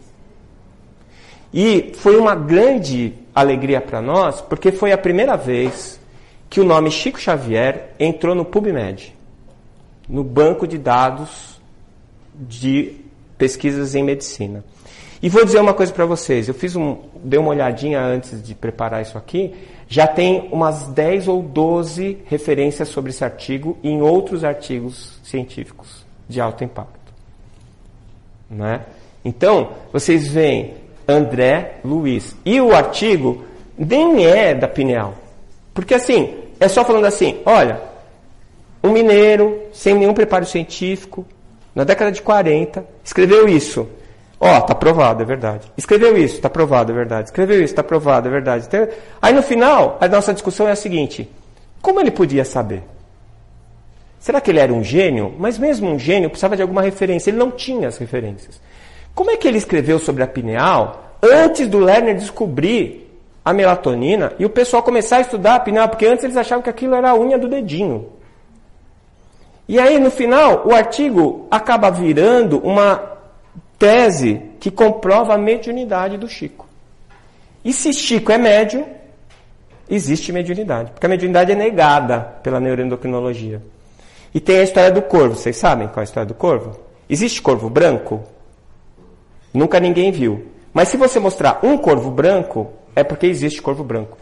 [1.53, 6.01] E foi uma grande alegria para nós, porque foi a primeira vez
[6.49, 9.15] que o nome Chico Xavier entrou no PubMed,
[10.09, 11.61] no banco de dados
[12.35, 12.95] de
[13.37, 14.65] pesquisas em medicina.
[15.21, 18.55] E vou dizer uma coisa para vocês, eu fiz um, dei uma olhadinha antes de
[18.55, 19.55] preparar isso aqui,
[19.89, 26.41] já tem umas 10 ou 12 referências sobre esse artigo em outros artigos científicos de
[26.41, 27.02] alto impacto.
[28.53, 28.83] Né?
[29.25, 30.75] Então, vocês veem
[31.09, 32.37] André Luiz.
[32.45, 33.45] E o artigo
[33.77, 35.15] nem é da Pineal.
[35.73, 37.81] Porque assim, é só falando assim, olha,
[38.85, 41.25] um mineiro, sem nenhum preparo científico,
[41.75, 43.89] na década de 40, escreveu isso.
[44.39, 45.73] Ó, oh, tá provado, é verdade.
[45.77, 47.29] Escreveu isso, tá provado, é verdade.
[47.29, 48.69] Escreveu isso, tá provado, é verdade.
[49.21, 51.31] Aí no final, a nossa discussão é a seguinte:
[51.81, 52.83] como ele podia saber?
[54.23, 55.35] Será que ele era um gênio?
[55.37, 57.29] Mas mesmo um gênio precisava de alguma referência.
[57.29, 58.61] Ele não tinha as referências.
[59.17, 63.11] Como é que ele escreveu sobre a pineal antes do Lerner descobrir
[63.45, 66.71] a melatonina e o pessoal começar a estudar a pineal, porque antes eles achavam que
[66.71, 68.11] aquilo era a unha do dedinho.
[69.67, 73.03] E aí, no final, o artigo acaba virando uma
[73.77, 76.69] tese que comprova a mediunidade do Chico.
[77.65, 78.85] E se Chico é médium,
[79.91, 83.61] existe mediunidade, porque a mediunidade é negada pela neuroendocrinologia.
[84.35, 85.37] E tem a história do corvo.
[85.37, 86.79] Vocês sabem qual é a história do corvo?
[87.09, 88.23] Existe corvo branco?
[89.53, 90.47] Nunca ninguém viu.
[90.73, 94.17] Mas se você mostrar um corvo branco, é porque existe corvo branco.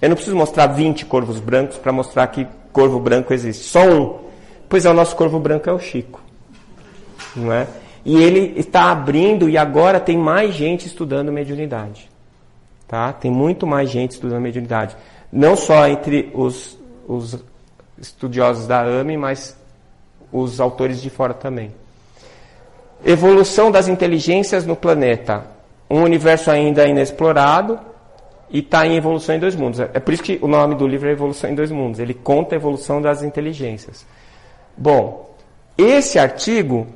[0.00, 3.64] Eu não preciso mostrar 20 corvos brancos para mostrar que corvo branco existe.
[3.64, 4.18] Só um.
[4.68, 6.20] Pois é, o nosso corvo branco é o Chico.
[7.34, 7.66] Não é?
[8.04, 12.08] E ele está abrindo e agora tem mais gente estudando mediunidade.
[12.86, 13.12] Tá?
[13.12, 14.96] Tem muito mais gente estudando mediunidade.
[15.32, 17.42] Não só entre os, os
[17.98, 19.56] estudiosos da AME, mas
[20.32, 21.72] os autores de fora também.
[23.04, 25.44] Evolução das inteligências no planeta.
[25.88, 27.78] Um universo ainda inexplorado,
[28.50, 29.80] e está em evolução em dois mundos.
[29.80, 31.98] É por isso que o nome do livro é Evolução em Dois Mundos.
[31.98, 34.06] Ele conta a evolução das inteligências.
[34.76, 35.34] Bom,
[35.76, 36.86] esse artigo,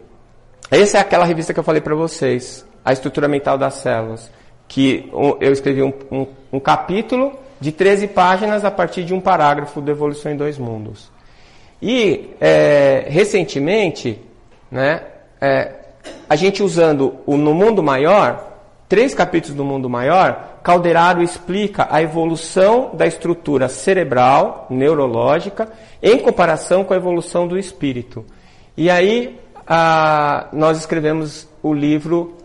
[0.70, 4.30] essa é aquela revista que eu falei para vocês, A Estrutura Mental das Células.
[4.68, 9.80] que eu escrevi um, um, um capítulo de 13 páginas a partir de um parágrafo
[9.80, 11.10] do Evolução em Dois Mundos.
[11.82, 14.20] E é, recentemente,
[14.70, 15.02] né,
[15.40, 15.72] é,
[16.28, 18.48] a gente usando o No Mundo Maior,
[18.88, 25.70] três capítulos do Mundo Maior, Calderaro explica a evolução da estrutura cerebral, neurológica,
[26.02, 28.24] em comparação com a evolução do espírito.
[28.76, 32.36] E aí a, nós escrevemos o livro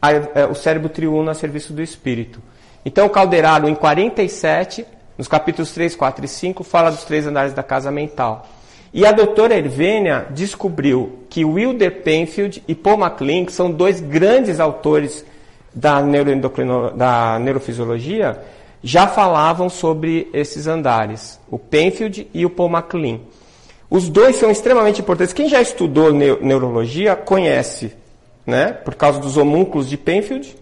[0.00, 2.40] a, a, é, O Cérebro Triuno a Serviço do Espírito.
[2.84, 4.84] Então Calderaro, em 47,
[5.16, 8.46] nos capítulos 3, 4 e 5, fala dos três andares da casa mental.
[8.92, 14.60] E a doutora Ervênia descobriu que Wilder Penfield e Paul MacLean, que são dois grandes
[14.60, 15.24] autores
[15.74, 16.00] da,
[16.94, 18.40] da neurofisiologia,
[18.82, 23.18] já falavam sobre esses andares, o Penfield e o Paul MacLean.
[23.90, 25.32] Os dois são extremamente importantes.
[25.32, 27.92] Quem já estudou neurologia conhece,
[28.46, 28.72] né?
[28.72, 30.54] por causa dos homúnculos de Penfield,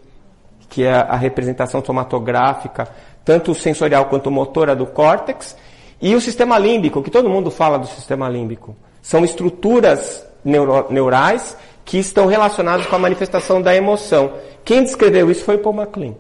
[0.73, 2.89] que é a representação somatográfica,
[3.23, 5.55] tanto sensorial quanto motora do córtex,
[6.01, 8.75] e o sistema límbico, que todo mundo fala do sistema límbico.
[9.03, 11.55] São estruturas neuro, neurais
[11.85, 14.33] que estão relacionadas com a manifestação da emoção.
[14.65, 16.15] Quem descreveu isso foi Paul MacLean.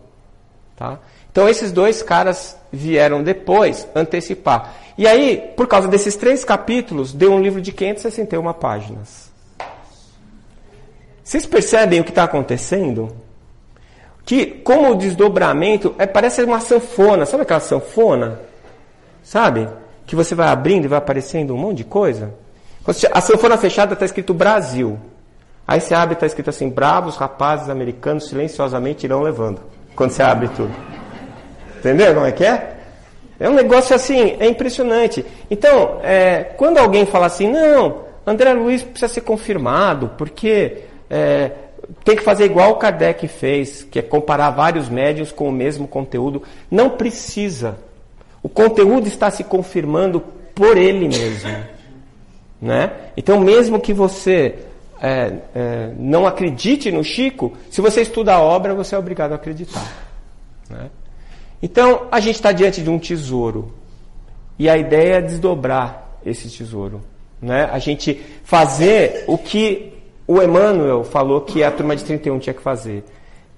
[0.77, 0.99] Tá?
[1.31, 4.75] Então esses dois caras vieram depois antecipar.
[4.99, 9.33] E aí, por causa desses três capítulos, deu um livro de 561 páginas.
[11.25, 13.22] Vocês percebem o que está acontecendo?
[14.25, 17.27] Que como o desdobramento é, parece uma sanfona.
[17.27, 18.41] Sabe aquela sanfona?
[19.23, 19.69] Sabe?
[20.07, 22.33] Que você vai abrindo e vai aparecendo um monte de coisa.
[23.13, 24.99] A sanfona fechada está escrito Brasil.
[25.67, 29.61] Aí você abre está escrito assim: Bravos rapazes americanos silenciosamente irão levando.
[29.95, 30.73] Quando você abre tudo.
[31.79, 32.77] Entendeu como é que é?
[33.39, 35.27] É um negócio assim, é impressionante.
[35.51, 41.51] Então, é, quando alguém fala assim, não, André Luiz precisa ser confirmado, porque é,
[42.05, 45.87] tem que fazer igual o Kardec fez, que é comparar vários médios com o mesmo
[45.87, 46.43] conteúdo.
[46.71, 47.79] Não precisa.
[48.43, 50.21] O conteúdo está se confirmando
[50.55, 51.51] por ele mesmo.
[52.63, 52.93] Né?
[53.17, 54.55] Então, mesmo que você
[55.01, 59.35] é, é, não acredite no Chico, se você estuda a obra, você é obrigado a
[59.35, 59.85] acreditar.
[60.71, 60.89] Né?
[61.61, 63.75] Então, a gente está diante de um tesouro.
[64.57, 67.01] E a ideia é desdobrar esse tesouro.
[67.41, 67.69] Né?
[67.73, 69.92] A gente fazer o que
[70.27, 73.05] o Emmanuel falou que a turma de 31 tinha que fazer.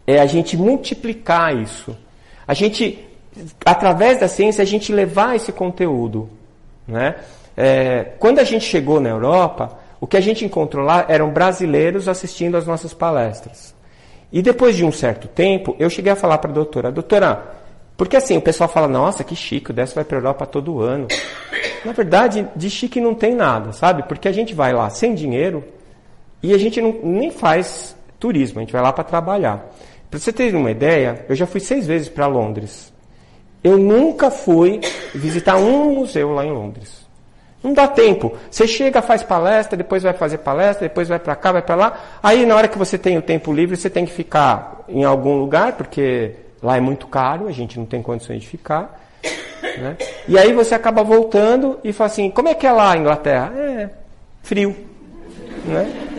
[0.06, 1.96] É a gente multiplicar isso.
[2.46, 3.14] A gente
[3.64, 6.28] através da ciência, a gente levar esse conteúdo.
[6.86, 7.16] Né?
[7.56, 12.08] É, quando a gente chegou na Europa, o que a gente encontrou lá eram brasileiros
[12.08, 13.74] assistindo às nossas palestras.
[14.32, 17.54] E depois de um certo tempo, eu cheguei a falar para a doutora, doutora,
[17.96, 20.80] porque assim, o pessoal fala, nossa, que chique, o Décio vai para a Europa todo
[20.80, 21.06] ano.
[21.84, 24.02] Na verdade, de chique não tem nada, sabe?
[24.02, 25.62] Porque a gente vai lá sem dinheiro
[26.44, 29.64] e a gente não, nem faz turismo, a gente vai lá para trabalhar.
[30.10, 32.92] Para você ter uma ideia, eu já fui seis vezes para Londres.
[33.62, 34.78] Eu nunca fui
[35.14, 37.06] visitar um museu lá em Londres.
[37.62, 38.36] Não dá tempo.
[38.50, 42.18] Você chega, faz palestra, depois vai fazer palestra, depois vai para cá, vai para lá.
[42.22, 45.38] Aí na hora que você tem o tempo livre, você tem que ficar em algum
[45.38, 46.32] lugar, porque
[46.62, 49.00] lá é muito caro, a gente não tem condições de ficar.
[49.78, 49.96] Né?
[50.28, 53.50] E aí você acaba voltando e fala assim, como é que é lá a Inglaterra?
[53.56, 53.88] É
[54.42, 54.76] frio.
[55.64, 56.13] Né?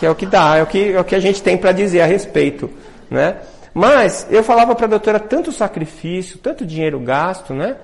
[0.00, 1.72] Que é o que dá, é o que, é o que a gente tem para
[1.72, 2.70] dizer a respeito.
[3.10, 3.36] Né?
[3.74, 7.76] Mas eu falava para a doutora tanto sacrifício, tanto dinheiro gasto, né?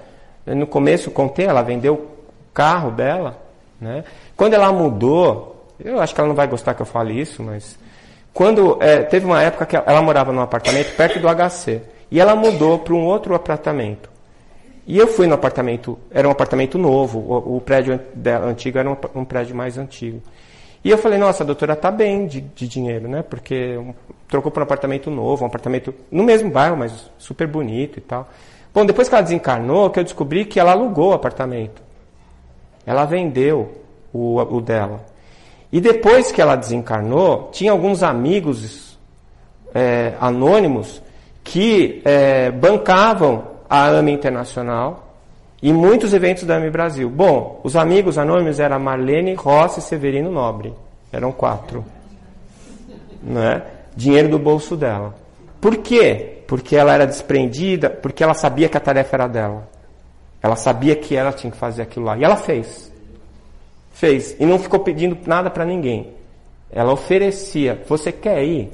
[0.47, 2.07] No começo contei, ela vendeu o
[2.55, 3.39] carro dela,
[3.79, 4.03] né?
[4.35, 7.79] Quando ela mudou, eu acho que ela não vai gostar que eu fale isso, mas
[8.33, 12.35] quando é, teve uma época que ela morava num apartamento perto do HC e ela
[12.35, 14.09] mudou para um outro apartamento.
[14.87, 18.89] E eu fui no apartamento, era um apartamento novo, o, o prédio dela, antigo era
[18.89, 20.23] um, um prédio mais antigo.
[20.87, 23.21] E eu falei, nossa, a doutora está bem de, de, dinheiro, né?
[23.21, 23.77] Porque
[24.29, 28.29] trocou para um apartamento novo, um apartamento no mesmo bairro, mas super bonito e tal.
[28.73, 31.83] Bom, depois que ela desencarnou, que eu descobri que ela alugou o apartamento.
[32.87, 33.83] Ela vendeu
[34.13, 35.05] o, o dela.
[35.73, 38.97] E depois que ela desencarnou, tinha alguns amigos
[39.75, 41.03] é, anônimos
[41.43, 45.06] que é, bancavam a AME Internacional
[45.63, 47.09] e muitos eventos da AME Brasil.
[47.09, 50.73] Bom, os amigos anônimos eram Marlene, Rossi e Severino Nobre.
[51.13, 51.85] Eram quatro.
[53.23, 53.63] Né?
[53.97, 55.15] Dinheiro do bolso dela.
[55.61, 56.43] Por quê?
[56.47, 59.69] Porque ela era desprendida, porque ela sabia que a tarefa era dela.
[60.43, 62.17] Ela sabia que ela tinha que fazer aquilo lá.
[62.17, 62.93] E ela fez.
[63.93, 64.37] Fez.
[64.39, 66.13] E não ficou pedindo nada para ninguém.
[66.71, 67.83] Ela oferecia.
[67.89, 68.71] Você quer ir?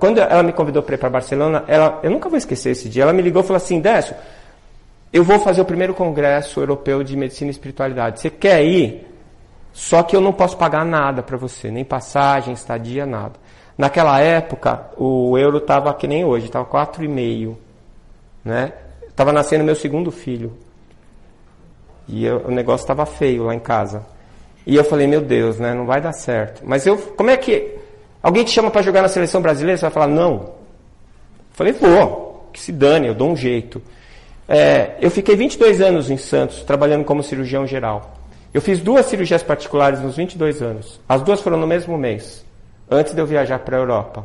[0.00, 3.02] Quando ela me convidou para ir para Barcelona, ela, eu nunca vou esquecer esse dia.
[3.02, 4.16] Ela me ligou e falou assim: Décio,
[5.12, 8.20] eu vou fazer o primeiro congresso europeu de medicina e espiritualidade.
[8.20, 9.06] Você quer ir?
[9.72, 13.34] Só que eu não posso pagar nada para você, nem passagem, estadia, nada.
[13.76, 17.56] Naquela época, o euro estava que nem hoje, estava 4,5.
[18.44, 18.72] Né?
[19.32, 20.52] Nascendo meu segundo filho.
[22.08, 24.04] E eu, o negócio estava feio lá em casa.
[24.66, 26.62] E eu falei, meu Deus, né, não vai dar certo.
[26.64, 27.76] Mas eu, como é que.
[28.22, 29.78] Alguém te chama para jogar na seleção brasileira?
[29.78, 30.32] Você vai falar, não.
[30.34, 30.54] Eu
[31.52, 33.80] falei, vou, que se dane, eu dou um jeito.
[34.48, 38.14] É, eu fiquei 22 anos em Santos, trabalhando como cirurgião geral.
[38.52, 40.98] Eu fiz duas cirurgias particulares nos 22 anos.
[41.06, 42.44] As duas foram no mesmo mês
[42.90, 44.24] antes de eu viajar para a Europa.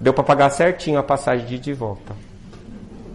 [0.00, 2.14] Deu para pagar certinho a passagem de ida e volta.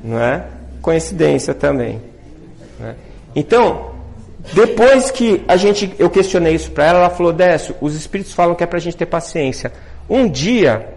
[0.03, 0.45] Não é?
[0.81, 2.01] Coincidência também.
[2.79, 2.95] Né?
[3.35, 3.91] Então,
[4.53, 8.55] depois que a gente, eu questionei isso para ela, ela falou: Décio, os espíritos falam
[8.55, 9.71] que é para a gente ter paciência.
[10.09, 10.87] Um dia,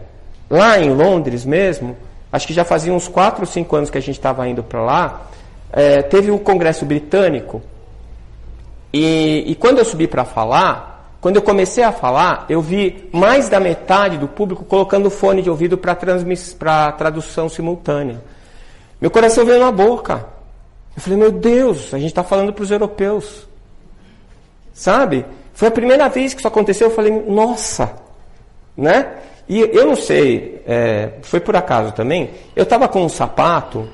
[0.48, 1.97] lá em Londres mesmo,
[2.35, 4.82] acho que já fazia uns 4 ou 5 anos que a gente estava indo para
[4.82, 5.23] lá,
[5.73, 7.62] é, teve um congresso britânico.
[8.93, 13.48] E, e quando eu subi para falar, quando eu comecei a falar, eu vi mais
[13.48, 15.94] da metade do público colocando fone de ouvido para
[16.90, 18.20] tradução simultânea.
[19.01, 20.27] Meu coração veio na boca.
[20.97, 23.47] Eu falei, meu Deus, a gente está falando para os europeus.
[24.73, 25.24] Sabe?
[25.52, 27.93] Foi a primeira vez que isso aconteceu, eu falei, nossa.
[28.77, 29.06] Né?
[29.48, 33.86] E eu não sei, é, foi por acaso também, eu estava com um sapato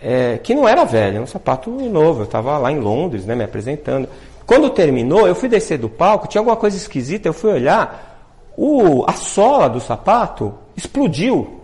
[0.00, 2.20] é, que não era velho, um sapato novo.
[2.20, 4.08] Eu estava lá em Londres, né, me apresentando.
[4.46, 8.16] Quando terminou, eu fui descer do palco, tinha alguma coisa esquisita, eu fui olhar,
[8.56, 11.60] o, a sola do sapato explodiu.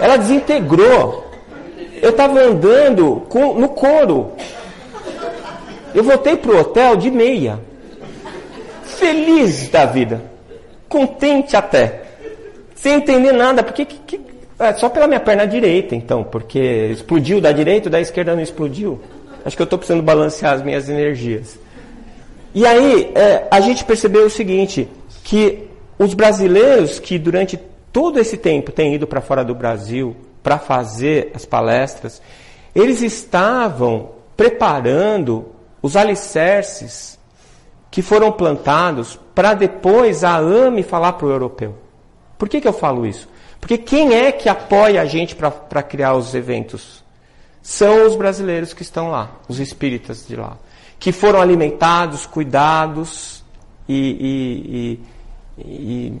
[0.00, 1.24] Ela desintegrou.
[2.02, 4.32] Eu estava andando com, no couro.
[5.94, 7.60] Eu voltei pro hotel de meia.
[8.82, 10.33] Feliz da vida.
[10.94, 12.02] Contente até.
[12.76, 14.20] Sem entender nada, porque que, que,
[14.56, 19.00] é, só pela minha perna direita, então, porque explodiu da direita, da esquerda não explodiu.
[19.44, 21.58] Acho que eu estou precisando balancear as minhas energias.
[22.54, 24.88] E aí, é, a gente percebeu o seguinte,
[25.24, 25.68] que
[25.98, 27.58] os brasileiros que durante
[27.92, 30.14] todo esse tempo têm ido para fora do Brasil
[30.44, 32.22] para fazer as palestras,
[32.72, 35.46] eles estavam preparando
[35.82, 37.18] os alicerces
[37.94, 41.78] que foram plantados para depois a AME falar para o europeu.
[42.36, 43.28] Por que, que eu falo isso?
[43.60, 47.04] Porque quem é que apoia a gente para criar os eventos?
[47.64, 50.58] são os brasileiros que estão lá, os espíritas de lá,
[50.98, 53.42] que foram alimentados, cuidados
[53.88, 55.00] e,
[55.56, 56.20] e, e, e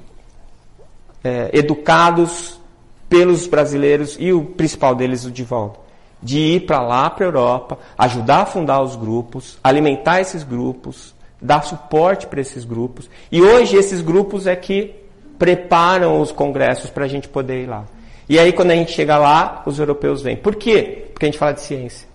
[1.22, 2.58] é, educados
[3.06, 5.76] pelos brasileiros e o principal deles, o Divaldo,
[6.22, 11.14] de ir para lá, para a Europa, ajudar a fundar os grupos, alimentar esses grupos,
[11.40, 13.08] dar suporte para esses grupos.
[13.30, 14.94] E hoje esses grupos é que
[15.38, 17.84] preparam os congressos para a gente poder ir lá.
[18.28, 20.36] E aí, quando a gente chega lá, os europeus vêm.
[20.36, 21.08] Por quê?
[21.12, 22.08] Porque a gente fala de ciência.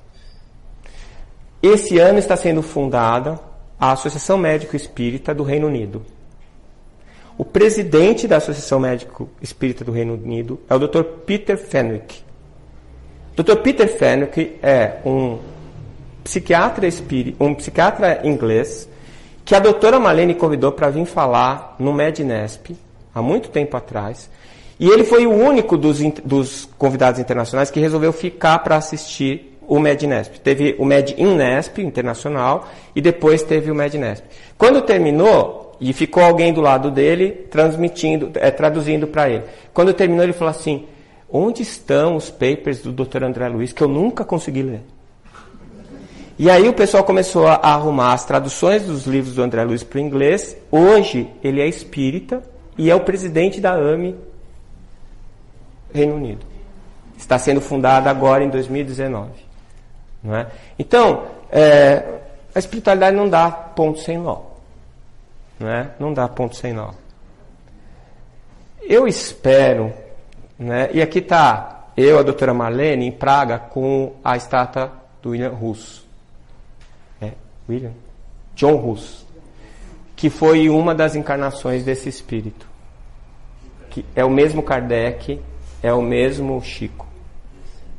[1.61, 3.39] Esse ano está sendo fundada
[3.79, 6.03] a Associação Médico Espírita do Reino Unido.
[7.37, 11.03] O presidente da Associação Médico Espírita do Reino Unido é o Dr.
[11.25, 12.23] Peter Fenwick.
[13.35, 13.57] Dr.
[13.57, 15.39] Peter Fenwick é um
[16.23, 18.89] psiquiatra espírita, um psiquiatra inglês
[19.49, 22.77] que a doutora Malene convidou para vir falar no Mednesp
[23.15, 24.29] há muito tempo atrás
[24.79, 29.79] e ele foi o único dos, dos convidados internacionais que resolveu ficar para assistir o
[29.79, 30.39] MEDNESP.
[30.41, 34.27] Teve o MED-INESP internacional e depois teve o MEDNESP.
[34.55, 39.45] Quando terminou, e ficou alguém do lado dele transmitindo, é, traduzindo para ele.
[39.73, 40.85] Quando terminou, ele falou assim:
[41.27, 43.23] onde estão os papers do Dr.
[43.23, 44.81] André Luiz que eu nunca consegui ler?
[46.39, 49.97] E aí o pessoal começou a arrumar as traduções dos livros do André Luiz para
[49.97, 50.55] o inglês.
[50.71, 52.41] Hoje ele é espírita
[52.77, 54.15] e é o presidente da AME
[55.93, 56.45] Reino Unido.
[57.17, 59.31] Está sendo fundada agora em 2019.
[60.23, 60.47] Não é?
[60.79, 62.05] Então, é,
[62.55, 64.39] a espiritualidade não dá ponto sem nó.
[65.59, 65.91] Não, é?
[65.99, 66.91] não dá ponto sem nó.
[68.81, 69.91] Eu espero,
[70.57, 74.89] né, e aqui está eu, a doutora Marlene, em Praga, com a estátua
[75.21, 76.07] do William Russo.
[77.69, 77.93] William?
[78.55, 79.27] John Russo.
[80.15, 82.67] Que foi uma das encarnações desse espírito.
[83.89, 85.39] Que é o mesmo Kardec
[85.81, 87.07] é o mesmo Chico.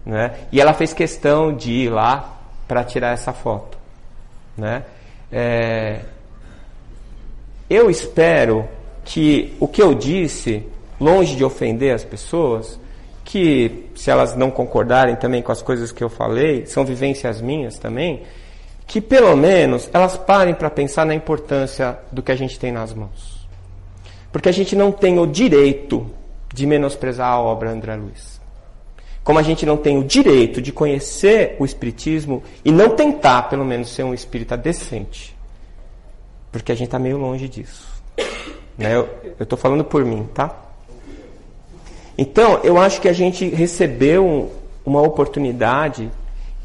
[0.04, 0.34] Né?
[0.52, 2.38] E ela fez questão de ir lá
[2.68, 3.78] para tirar essa foto.
[4.56, 4.84] Né?
[5.32, 6.00] É,
[7.68, 8.68] eu espero
[9.04, 10.66] que o que eu disse,
[11.00, 12.78] longe de ofender as pessoas,
[13.24, 17.78] que se elas não concordarem também com as coisas que eu falei, são vivências minhas
[17.78, 18.22] também,
[18.90, 22.92] que pelo menos elas parem para pensar na importância do que a gente tem nas
[22.92, 23.46] mãos.
[24.32, 26.10] Porque a gente não tem o direito
[26.52, 28.40] de menosprezar a obra André Luiz.
[29.22, 33.64] Como a gente não tem o direito de conhecer o Espiritismo e não tentar, pelo
[33.64, 35.36] menos, ser um espírita decente.
[36.50, 37.86] Porque a gente está meio longe disso.
[38.76, 38.96] Né?
[38.96, 39.08] Eu
[39.38, 40.52] estou falando por mim, tá?
[42.18, 44.50] Então, eu acho que a gente recebeu
[44.84, 46.10] uma oportunidade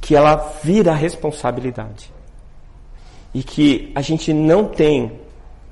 [0.02, 2.15] que ela vira responsabilidade.
[3.36, 5.20] E que a gente não tem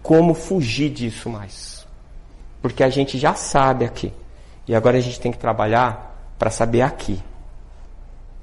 [0.02, 1.88] como fugir disso mais.
[2.62, 4.12] Porque a gente já sabe aqui.
[4.68, 7.18] E agora a gente tem que trabalhar para saber aqui.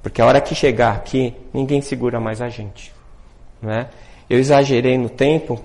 [0.02, 2.94] Porque a hora que chegar aqui, ninguém segura mais a gente.
[3.60, 3.88] Né?
[4.28, 5.60] Eu exagerei no tempo,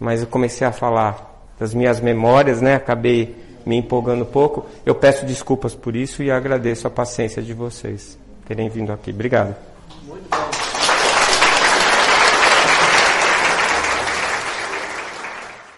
[0.00, 2.74] mas eu comecei a falar das minhas memórias, né?
[2.74, 4.66] acabei me empolgando um pouco.
[4.84, 8.18] Eu peço desculpas por isso e agradeço a paciência de vocês
[8.48, 9.12] terem vindo aqui.
[9.12, 9.54] Obrigado.